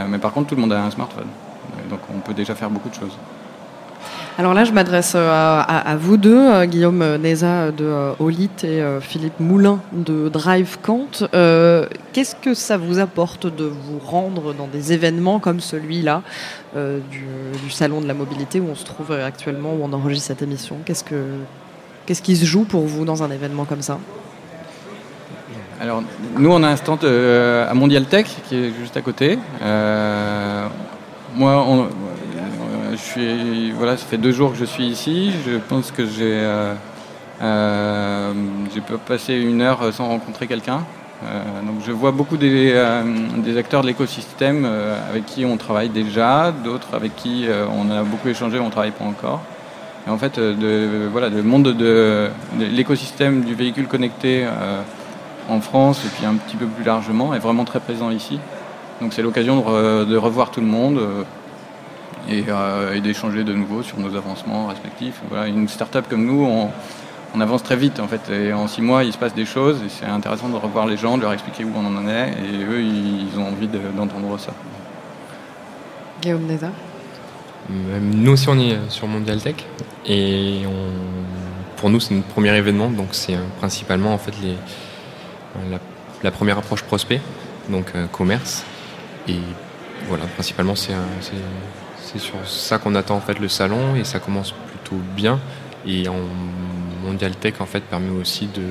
mais 0.09 0.19
par 0.19 0.33
contre, 0.33 0.49
tout 0.49 0.57
le 0.57 0.61
monde 0.61 0.73
a 0.73 0.83
un 0.83 0.91
smartphone. 0.91 1.29
Donc 1.93 2.01
on 2.09 2.21
peut 2.21 2.33
déjà 2.33 2.55
faire 2.55 2.71
beaucoup 2.71 2.89
de 2.89 2.95
choses. 2.95 3.19
Alors 4.39 4.55
là, 4.55 4.65
je 4.65 4.73
m'adresse 4.73 5.13
euh, 5.15 5.29
à, 5.31 5.95
vous 5.97 6.17
deux, 6.17 6.35
euh, 6.35 6.65
Guillaume 6.65 7.17
Neza 7.19 7.71
de 7.71 7.85
euh, 7.85 8.13
Olit 8.19 8.49
et 8.65 8.83
Philippe 9.03 9.39
Moulin 9.41 9.81
de 9.93 10.31
Drive 10.31 10.79
Qu'est-ce 10.83 12.35
que 12.37 12.55
ça 12.55 12.79
vous 12.79 12.99
apporte 12.99 13.47
de 13.47 13.65
vous 13.65 13.99
rendre 13.99 14.55
dans 14.55 14.69
des 14.69 14.95
événements 14.95 15.39
comme 15.39 15.61
celui-là 15.61 16.23
du, 16.75 17.71
Salon 17.71 18.01
de 18.01 18.09
la 18.09 18.15
mobilité 18.15 18.59
où 18.59 18.69
on 18.71 18.75
se 18.75 18.87
trouve 18.87 19.13
actuellement, 19.13 19.75
où 19.75 19.81
on 19.83 19.93
enregistre 19.93 20.29
cette 20.29 20.43
émission? 20.43 20.77
Qu'est-ce, 20.87 21.05
que, 21.05 21.25
qu'est-ce 22.07 22.23
qui 22.23 22.37
se 22.37 22.47
joue 22.47 22.65
pour 22.65 22.87
vous 22.87 23.05
dans 23.05 23.23
un 23.23 23.31
événement 23.31 23.67
comme 23.67 23.83
ça? 23.83 23.99
Alors, 25.81 26.03
nous, 26.39 26.51
on 26.51 26.63
a 26.63 26.69
un 26.69 26.77
stand 26.77 27.05
à 27.05 27.75
Mondial 27.75 28.07
Tech 28.07 28.27
qui 28.49 28.57
est 28.57 28.73
juste 28.81 28.97
à 28.97 29.03
côté. 29.03 29.39
Moi, 31.35 31.51
euh, 31.51 32.91
je 32.93 32.97
suis, 32.97 33.73
voilà, 33.73 33.97
ça 33.97 34.05
fait 34.05 34.19
deux 34.19 34.33
jours 34.33 34.53
que 34.53 34.59
je 34.59 34.67
suis 34.67 34.85
ici. 34.85 35.33
Je 35.47 35.57
pense 35.57 35.91
que 35.91 36.05
j'ai 36.05 36.41
euh, 36.43 36.75
euh, 37.41 38.33
passé 39.07 39.35
une 39.35 39.63
heure 39.63 39.93
sans 39.95 40.09
rencontrer 40.09 40.47
quelqu'un. 40.47 40.85
donc 41.67 41.77
je 41.87 41.93
vois 41.93 42.11
beaucoup 42.11 42.37
des, 42.37 42.77
acteurs 43.57 43.81
de 43.81 43.87
l'écosystème 43.87 44.69
avec 45.09 45.25
qui 45.25 45.47
on 45.47 45.57
travaille 45.57 45.89
déjà, 45.89 46.53
d'autres 46.53 46.95
avec 46.95 47.17
qui 47.17 47.47
on 47.79 47.91
a 47.91 48.03
beaucoup 48.03 48.29
échangé, 48.29 48.59
on 48.59 48.67
ne 48.67 48.71
travaille 48.71 48.91
pas 48.91 49.05
encore. 49.05 49.41
Et 50.07 50.11
en 50.11 50.19
fait, 50.19 50.39
voilà, 51.13 51.31
le 51.31 51.43
monde 51.43 51.65
de, 51.65 51.73
de 52.59 52.65
l'écosystème 52.67 53.43
du 53.43 53.55
véhicule 53.55 53.87
connecté 53.87 54.47
en 55.49 55.61
France 55.61 56.05
et 56.05 56.09
puis 56.15 56.27
un 56.27 56.35
petit 56.35 56.57
peu 56.57 56.67
plus 56.67 56.85
largement 56.85 57.35
est 57.35 57.39
vraiment 57.39 57.65
très 57.65 57.81
présent 57.81 58.11
ici. 58.11 58.39
Donc 59.03 59.13
c'est 59.15 59.23
l'occasion 59.23 59.57
de, 60.05 60.17
revoir 60.17 60.53
tout 60.53 60.61
le 60.61 60.67
monde 60.69 60.99
euh, 60.99 61.25
euh, 62.31 62.95
et, 62.95 63.01
d'échanger 63.01 63.43
de 63.43 63.53
nouveau 63.53 63.83
sur 63.83 63.99
nos 63.99 64.15
avancements 64.17 64.69
respectifs. 64.69 65.21
Voilà, 65.29 65.49
une 65.49 65.67
start-up 65.67 66.07
comme 66.09 66.25
nous, 66.25 66.45
on, 66.45 67.41
avance 67.41 67.65
très 67.65 67.75
vite 67.75 67.99
en 67.99 68.07
fait. 68.07 68.31
Et 68.31 68.53
en 68.53 68.69
six 68.69 68.81
mois, 68.81 69.03
il 69.03 69.13
se 69.13 69.19
passe 69.19 69.35
des 69.35 69.45
choses 69.45 69.81
et 69.85 69.89
c'est 69.89 70.07
intéressant 70.07 70.49
de 70.49 70.55
revoir 70.55 70.87
les 70.87 70.97
gens, 70.97 71.17
de 71.17 71.23
leur 71.23 71.33
expliquer 71.33 71.65
où 71.65 71.73
on 71.75 71.85
en 71.85 72.07
est 72.07 72.29
et 72.29 72.65
eux, 72.65 72.81
ils 72.81 73.37
ont 73.41 73.49
envie 73.49 73.67
d'entendre 73.67 74.39
ça. 74.39 74.55
Guillaume 76.21 76.47
Neza 76.47 76.69
Nous 77.69 78.33
aussi, 78.33 78.49
on 78.49 78.59
est 78.61 78.79
sur 78.89 79.09
Mondial 79.09 79.41
Tech 79.41 79.57
et 80.07 80.61
pour 81.77 81.91
nous, 81.91 81.99
c'est 81.99 82.15
notre 82.15 82.29
premier 82.29 82.55
événement, 82.55 82.89
donc 82.89 83.09
c'est 83.11 83.37
principalement 83.59 84.15
en 84.15 84.19
fait 84.19 84.35
les, 84.41 84.55
la, 85.73 85.79
la, 86.23 86.31
première 86.31 86.59
approche 86.59 86.85
prospect, 86.85 87.21
donc 87.69 87.87
commerce. 88.13 88.65
Et 89.29 89.39
voilà, 90.09 90.25
principalement, 90.27 90.75
c'est 90.75 90.93
sur 92.19 92.35
ça 92.47 92.79
qu'on 92.79 92.95
attend 92.95 93.17
en 93.17 93.21
fait 93.21 93.39
le 93.39 93.49
salon 93.49 93.95
et 93.97 94.05
ça 94.05 94.19
commence 94.19 94.53
plutôt 94.53 95.01
bien. 95.17 95.39
Et 95.87 96.09
en 96.09 96.19
Mondial 97.05 97.35
Tech, 97.37 97.55
en 97.61 97.67
fait, 97.67 97.81
permet 97.81 98.11
aussi 98.11 98.47
de, 98.47 98.63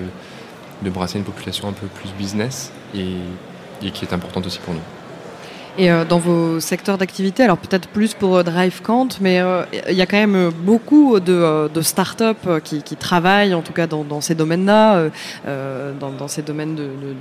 de 0.83 0.89
brasser 0.89 1.17
une 1.17 1.25
population 1.25 1.67
un 1.67 1.73
peu 1.73 1.87
plus 1.87 2.11
business 2.13 2.71
et, 2.95 3.15
et 3.81 3.91
qui 3.91 4.05
est 4.05 4.13
importante 4.13 4.45
aussi 4.45 4.59
pour 4.59 4.73
nous. 4.73 4.81
Et 5.77 5.89
euh, 5.89 6.03
dans 6.03 6.19
vos 6.19 6.59
secteurs 6.59 6.97
d'activité, 6.97 7.43
alors 7.43 7.57
peut-être 7.57 7.87
plus 7.87 8.13
pour 8.13 8.35
euh, 8.35 8.43
DriveCant, 8.43 9.07
mais 9.21 9.39
euh, 9.39 9.63
il 9.89 9.95
y 9.95 10.01
a 10.01 10.05
quand 10.05 10.17
même 10.17 10.49
beaucoup 10.49 11.19
de, 11.19 11.69
de 11.69 11.81
start-up 11.81 12.37
qui, 12.63 12.83
qui, 12.83 12.95
travaillent, 12.97 13.53
en 13.53 13.61
tout 13.61 13.71
cas 13.71 13.87
dans, 13.87 14.03
dans 14.03 14.19
ces 14.19 14.35
domaines-là, 14.35 15.09
dans, 15.99 16.11
dans, 16.11 16.27
ces 16.27 16.41
domaines 16.41 16.75
de, 16.75 16.83
de, 16.83 17.15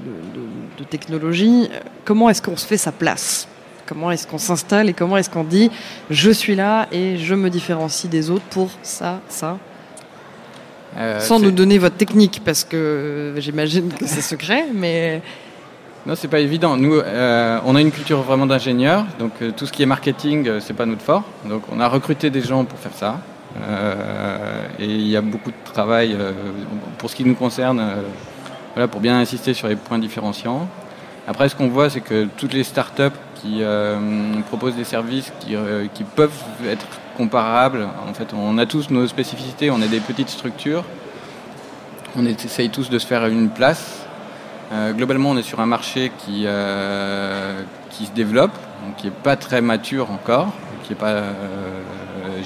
de 0.78 0.84
technologie. 0.84 1.70
Comment 2.04 2.28
est-ce 2.28 2.42
qu'on 2.42 2.56
se 2.56 2.66
fait 2.66 2.76
sa 2.76 2.92
place? 2.92 3.46
Comment 3.86 4.10
est-ce 4.10 4.26
qu'on 4.26 4.38
s'installe 4.38 4.88
et 4.88 4.92
comment 4.92 5.16
est-ce 5.16 5.30
qu'on 5.30 5.44
dit 5.44 5.70
je 6.10 6.30
suis 6.30 6.54
là 6.54 6.86
et 6.92 7.16
je 7.16 7.34
me 7.34 7.50
différencie 7.50 8.10
des 8.10 8.30
autres 8.30 8.44
pour 8.50 8.70
ça, 8.82 9.20
ça? 9.28 9.58
Sans 11.20 11.38
nous 11.38 11.52
donner 11.52 11.78
votre 11.78 11.96
technique, 11.96 12.42
parce 12.44 12.64
que 12.64 13.34
j'imagine 13.38 13.92
que 13.92 14.06
c'est 14.06 14.22
secret, 14.22 14.66
mais 14.74 15.22
Non, 16.06 16.14
c'est 16.14 16.28
pas 16.28 16.40
évident. 16.40 16.76
Nous, 16.76 16.98
on 16.98 17.76
a 17.76 17.80
une 17.80 17.90
culture 17.90 18.22
vraiment 18.22 18.46
d'ingénieur, 18.46 19.04
donc 19.18 19.32
tout 19.56 19.66
ce 19.66 19.72
qui 19.72 19.82
est 19.82 19.86
marketing, 19.86 20.60
c'est 20.60 20.72
pas 20.72 20.86
notre 20.86 21.02
fort. 21.02 21.24
Donc 21.44 21.62
on 21.70 21.78
a 21.78 21.88
recruté 21.88 22.30
des 22.30 22.40
gens 22.40 22.64
pour 22.64 22.78
faire 22.78 22.94
ça. 22.94 23.20
et 24.78 24.86
il 24.86 25.08
y 25.08 25.16
a 25.16 25.20
beaucoup 25.20 25.50
de 25.50 25.72
travail 25.72 26.16
pour 26.96 27.10
ce 27.10 27.16
qui 27.16 27.24
nous 27.24 27.34
concerne, 27.34 27.84
voilà, 28.74 28.88
pour 28.88 29.02
bien 29.02 29.20
insister 29.20 29.52
sur 29.52 29.68
les 29.68 29.76
points 29.76 29.98
différenciants. 29.98 30.68
Après, 31.28 31.48
ce 31.48 31.54
qu'on 31.54 31.68
voit, 31.68 31.90
c'est 31.90 32.00
que 32.00 32.26
toutes 32.36 32.54
les 32.54 32.64
startups 32.64 33.16
qui 33.36 33.58
euh, 33.60 33.96
proposent 34.48 34.74
des 34.74 34.84
services 34.84 35.32
euh, 35.50 35.86
qui, 35.94 36.04
peuvent 36.04 36.32
être 36.66 36.86
comparables, 37.16 37.86
en 38.08 38.14
fait, 38.14 38.34
on 38.34 38.58
a 38.58 38.66
tous 38.66 38.90
nos 38.90 39.06
spécificités, 39.06 39.70
on 39.70 39.80
est 39.80 39.88
des 39.88 40.00
petites 40.00 40.28
structures, 40.28 40.84
on 42.16 42.26
essaye 42.26 42.70
tous 42.70 42.90
de 42.90 42.98
se 42.98 43.06
faire 43.06 43.26
une 43.26 43.50
place. 43.50 44.04
Euh, 44.72 44.92
globalement, 44.92 45.30
on 45.30 45.36
est 45.36 45.42
sur 45.42 45.60
un 45.60 45.66
marché 45.66 46.12
qui, 46.18 46.46
qui 47.90 48.06
se 48.06 48.12
développe, 48.12 48.52
qui 48.96 49.06
n'est 49.06 49.12
pas 49.12 49.36
très 49.36 49.60
mature 49.60 50.10
encore, 50.10 50.52
qui 50.84 50.90
n'est 50.90 50.98
pas 50.98 51.22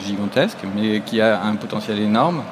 gigantesque, 0.06 0.58
mais 0.74 1.00
qui 1.00 1.20
a 1.20 1.42
un 1.42 1.56
potentiel 1.56 1.98
énorme. 1.98 2.42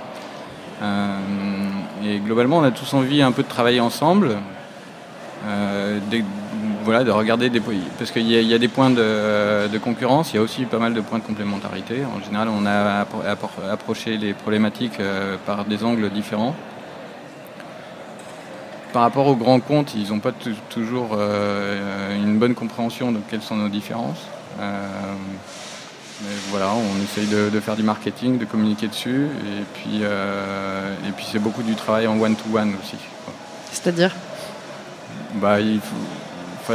et 2.05 2.19
globalement, 2.19 2.59
on 2.59 2.65
a 2.65 2.71
tous 2.71 2.93
envie 2.95 3.23
un 3.23 3.33
peu 3.33 3.43
de 3.43 3.49
travailler 3.49 3.81
ensemble, 3.81 4.37
euh, 5.47 5.99
voilà, 6.85 7.05
de 7.05 7.11
regarder 7.11 7.49
des 7.49 7.61
parce 7.99 8.11
qu'il 8.11 8.29
y, 8.29 8.55
a 8.55 8.59
des 8.59 8.69
points 8.69 8.91
de, 8.91 9.79
concurrence, 9.79 10.33
il 10.33 10.37
y 10.37 10.39
a 10.39 10.43
aussi 10.43 10.65
pas 10.65 10.79
mal 10.79 10.95
de 10.95 11.01
points 11.01 11.19
de 11.19 11.25
complémentarité. 11.25 12.03
En 12.05 12.25
général, 12.25 12.49
on 12.49 12.67
a 12.67 13.07
approché 13.71 14.17
les 14.17 14.35
problématiques 14.35 14.99
euh, 15.01 15.37
par 15.47 15.65
des 15.65 15.85
angles 15.85 16.11
différents. 16.11 16.55
Par 18.93 19.03
rapport 19.03 19.27
aux 19.27 19.37
grands 19.37 19.61
comptes, 19.61 19.95
ils 19.95 20.11
n'ont 20.11 20.21
pas 20.21 20.33
toujours 20.69 21.11
euh, 21.13 22.15
une 22.17 22.39
bonne 22.39 22.55
compréhension 22.55 23.13
de 23.13 23.21
quelles 23.31 23.43
sont 23.43 23.57
nos 23.57 23.69
différences. 23.69 24.27
mais 24.59 26.37
voilà, 26.51 26.73
on 26.75 27.03
essaye 27.03 27.27
de, 27.27 27.61
faire 27.61 27.77
du 27.77 27.83
marketing, 27.83 28.39
de 28.39 28.45
communiquer 28.45 28.89
dessus, 28.89 29.27
et 29.27 29.65
puis, 29.75 30.03
et 30.03 31.13
puis 31.17 31.27
c'est 31.31 31.39
beaucoup 31.39 31.63
du 31.63 31.75
travail 31.75 32.07
en 32.07 32.21
one-to-one 32.21 32.73
-one 32.73 32.75
aussi. 32.81 32.97
C'est-à-dire? 33.73 34.15
Bah, 35.35 35.59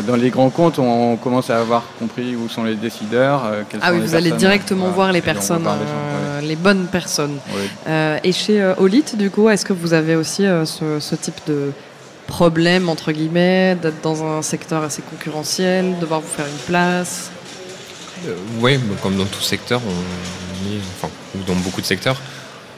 dans 0.05 0.15
les 0.15 0.29
grands 0.29 0.49
comptes, 0.49 0.79
on 0.79 1.15
commence 1.15 1.49
à 1.49 1.59
avoir 1.59 1.83
compris 1.99 2.35
où 2.35 2.49
sont 2.49 2.63
les 2.63 2.75
décideurs. 2.75 3.45
Euh, 3.45 3.63
ah 3.81 3.91
oui, 3.93 3.99
vous 3.99 4.15
allez 4.15 4.31
directement 4.31 4.89
voir 4.89 5.11
les 5.11 5.21
personnes, 5.21 5.65
euh, 5.65 6.41
les 6.41 6.55
bonnes 6.55 6.87
personnes. 6.87 7.37
Euh, 7.87 8.19
et 8.23 8.31
chez 8.31 8.73
Olit, 8.77 9.05
du 9.13 9.29
coup, 9.29 9.49
est-ce 9.49 9.65
que 9.65 9.73
vous 9.73 9.93
avez 9.93 10.15
aussi 10.15 10.43
ce, 10.43 11.15
type 11.15 11.39
de 11.47 11.71
problème, 12.27 12.89
entre 12.89 13.11
guillemets, 13.11 13.75
d'être 13.75 14.01
dans 14.01 14.23
un 14.23 14.41
secteur 14.41 14.83
assez 14.83 15.01
concurrentiel, 15.01 15.97
devoir 15.99 16.21
vous 16.21 16.27
faire 16.27 16.45
une 16.45 16.65
place 16.67 17.31
Oui, 18.59 18.79
comme 19.01 19.17
dans 19.17 19.25
tout 19.25 19.41
secteur, 19.41 19.81
on 19.85 20.37
enfin, 20.97 21.09
ou 21.35 21.43
dans 21.43 21.55
beaucoup 21.55 21.81
de 21.81 21.85
secteurs, 21.85 22.17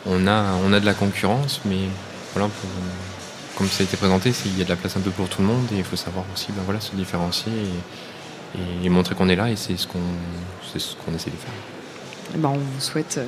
on 0.05 0.27
a, 0.27 0.45
on 0.63 0.71
a 0.73 0.79
de 0.79 0.85
la 0.85 0.93
concurrence, 0.93 1.61
mais 1.65 1.89
voilà, 2.33 2.47
pour, 2.47 2.69
comme 3.57 3.67
ça 3.67 3.81
a 3.81 3.83
été 3.83 3.97
présenté, 3.97 4.31
il 4.45 4.57
y 4.57 4.61
a 4.61 4.65
de 4.65 4.69
la 4.69 4.75
place 4.75 4.95
un 4.95 5.01
peu 5.01 5.11
pour 5.11 5.27
tout 5.27 5.41
le 5.41 5.47
monde 5.47 5.65
et 5.73 5.77
il 5.77 5.83
faut 5.83 5.95
savoir 5.95 6.25
aussi 6.33 6.47
ben 6.51 6.61
voilà, 6.65 6.79
se 6.79 6.95
différencier 6.95 7.51
et, 8.83 8.89
montrer 8.89 9.15
qu'on 9.15 9.29
est 9.29 9.35
là 9.35 9.49
et 9.49 9.55
c'est 9.55 9.77
ce 9.77 9.85
qu'on 9.85 9.99
ce 10.63 10.95
qu'on 10.95 11.13
essaie 11.13 11.29
de 11.29 11.35
faire. 11.35 11.53
Eh 12.33 12.37
ben, 12.37 12.49
on 12.49 12.57
vous 12.57 12.79
souhaite 12.79 13.17
euh, 13.17 13.25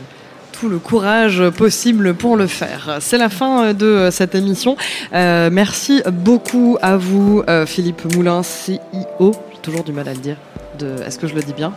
tout 0.51 0.69
le 0.69 0.79
courage 0.79 1.49
possible 1.49 2.13
pour 2.13 2.37
le 2.37 2.47
faire. 2.47 2.97
C'est 2.99 3.17
la 3.17 3.29
fin 3.29 3.65
euh, 3.65 3.73
de 3.73 3.85
euh, 3.85 4.11
cette 4.11 4.35
émission. 4.35 4.75
merci 5.11 6.01
beaucoup 6.11 6.77
à 6.81 6.97
vous, 6.97 7.43
Philippe 7.65 8.13
Moulin, 8.15 8.41
CEO. 8.41 9.31
J'ai 9.51 9.59
toujours 9.61 9.83
du 9.83 9.91
mal 9.91 10.07
à 10.07 10.13
le 10.13 10.19
dire. 10.19 10.37
Est-ce 11.05 11.19
que 11.19 11.27
je 11.27 11.35
le 11.35 11.41
dis 11.41 11.53
bien? 11.53 11.73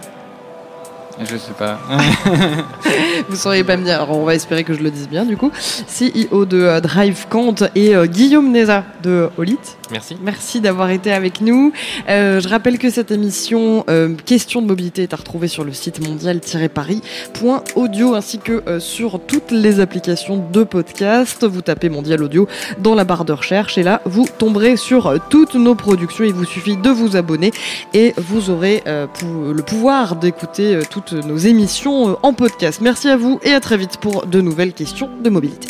Je 1.20 1.36
sais 1.36 1.52
pas. 1.52 1.78
Vous 3.28 3.36
sauriez 3.36 3.62
pas 3.64 3.76
me 3.76 3.84
dire. 3.84 3.94
Alors 3.94 4.10
on 4.10 4.24
va 4.24 4.34
espérer 4.34 4.64
que 4.64 4.74
je 4.74 4.82
le 4.82 4.90
dise 4.90 5.08
bien 5.08 5.24
du 5.24 5.36
coup. 5.36 5.52
CEO 5.86 6.44
de 6.44 6.60
euh, 6.60 6.80
Drive 6.80 7.26
et 7.74 7.94
euh, 7.94 8.06
Guillaume 8.06 8.50
Neza 8.50 8.82
de 9.02 9.28
Olit. 9.38 9.58
Merci. 9.90 10.16
Merci 10.22 10.60
d'avoir 10.60 10.90
été 10.90 11.12
avec 11.12 11.40
nous. 11.40 11.72
Euh, 12.08 12.40
je 12.40 12.48
rappelle 12.48 12.78
que 12.78 12.90
cette 12.90 13.10
émission 13.10 13.84
Question 14.24 14.62
de 14.62 14.66
mobilité 14.66 15.02
est 15.02 15.12
à 15.12 15.16
retrouver 15.16 15.48
sur 15.48 15.64
le 15.64 15.72
site 15.72 16.06
mondial-paris.audio 16.06 18.14
ainsi 18.14 18.38
que 18.38 18.78
sur 18.78 19.20
toutes 19.20 19.50
les 19.50 19.80
applications 19.80 20.42
de 20.50 20.64
podcast. 20.64 21.44
Vous 21.44 21.60
tapez 21.60 21.88
Mondial 21.88 22.22
Audio 22.22 22.46
dans 22.78 22.94
la 22.94 23.04
barre 23.04 23.24
de 23.24 23.32
recherche 23.32 23.78
et 23.78 23.82
là 23.82 24.00
vous 24.04 24.26
tomberez 24.38 24.76
sur 24.76 25.14
toutes 25.28 25.54
nos 25.54 25.74
productions. 25.74 26.24
Il 26.24 26.34
vous 26.34 26.44
suffit 26.44 26.76
de 26.76 26.90
vous 26.90 27.16
abonner 27.16 27.52
et 27.92 28.14
vous 28.16 28.50
aurez 28.50 28.82
le 28.86 29.62
pouvoir 29.62 30.16
d'écouter 30.16 30.78
nos 31.12 31.36
émissions 31.36 32.18
en 32.22 32.32
podcast. 32.32 32.80
Merci 32.80 33.08
à 33.08 33.16
vous 33.16 33.38
et 33.42 33.52
à 33.52 33.60
très 33.60 33.76
vite 33.76 33.98
pour 33.98 34.26
de 34.26 34.40
nouvelles 34.40 34.72
questions 34.72 35.10
de 35.22 35.30
mobilité. 35.30 35.68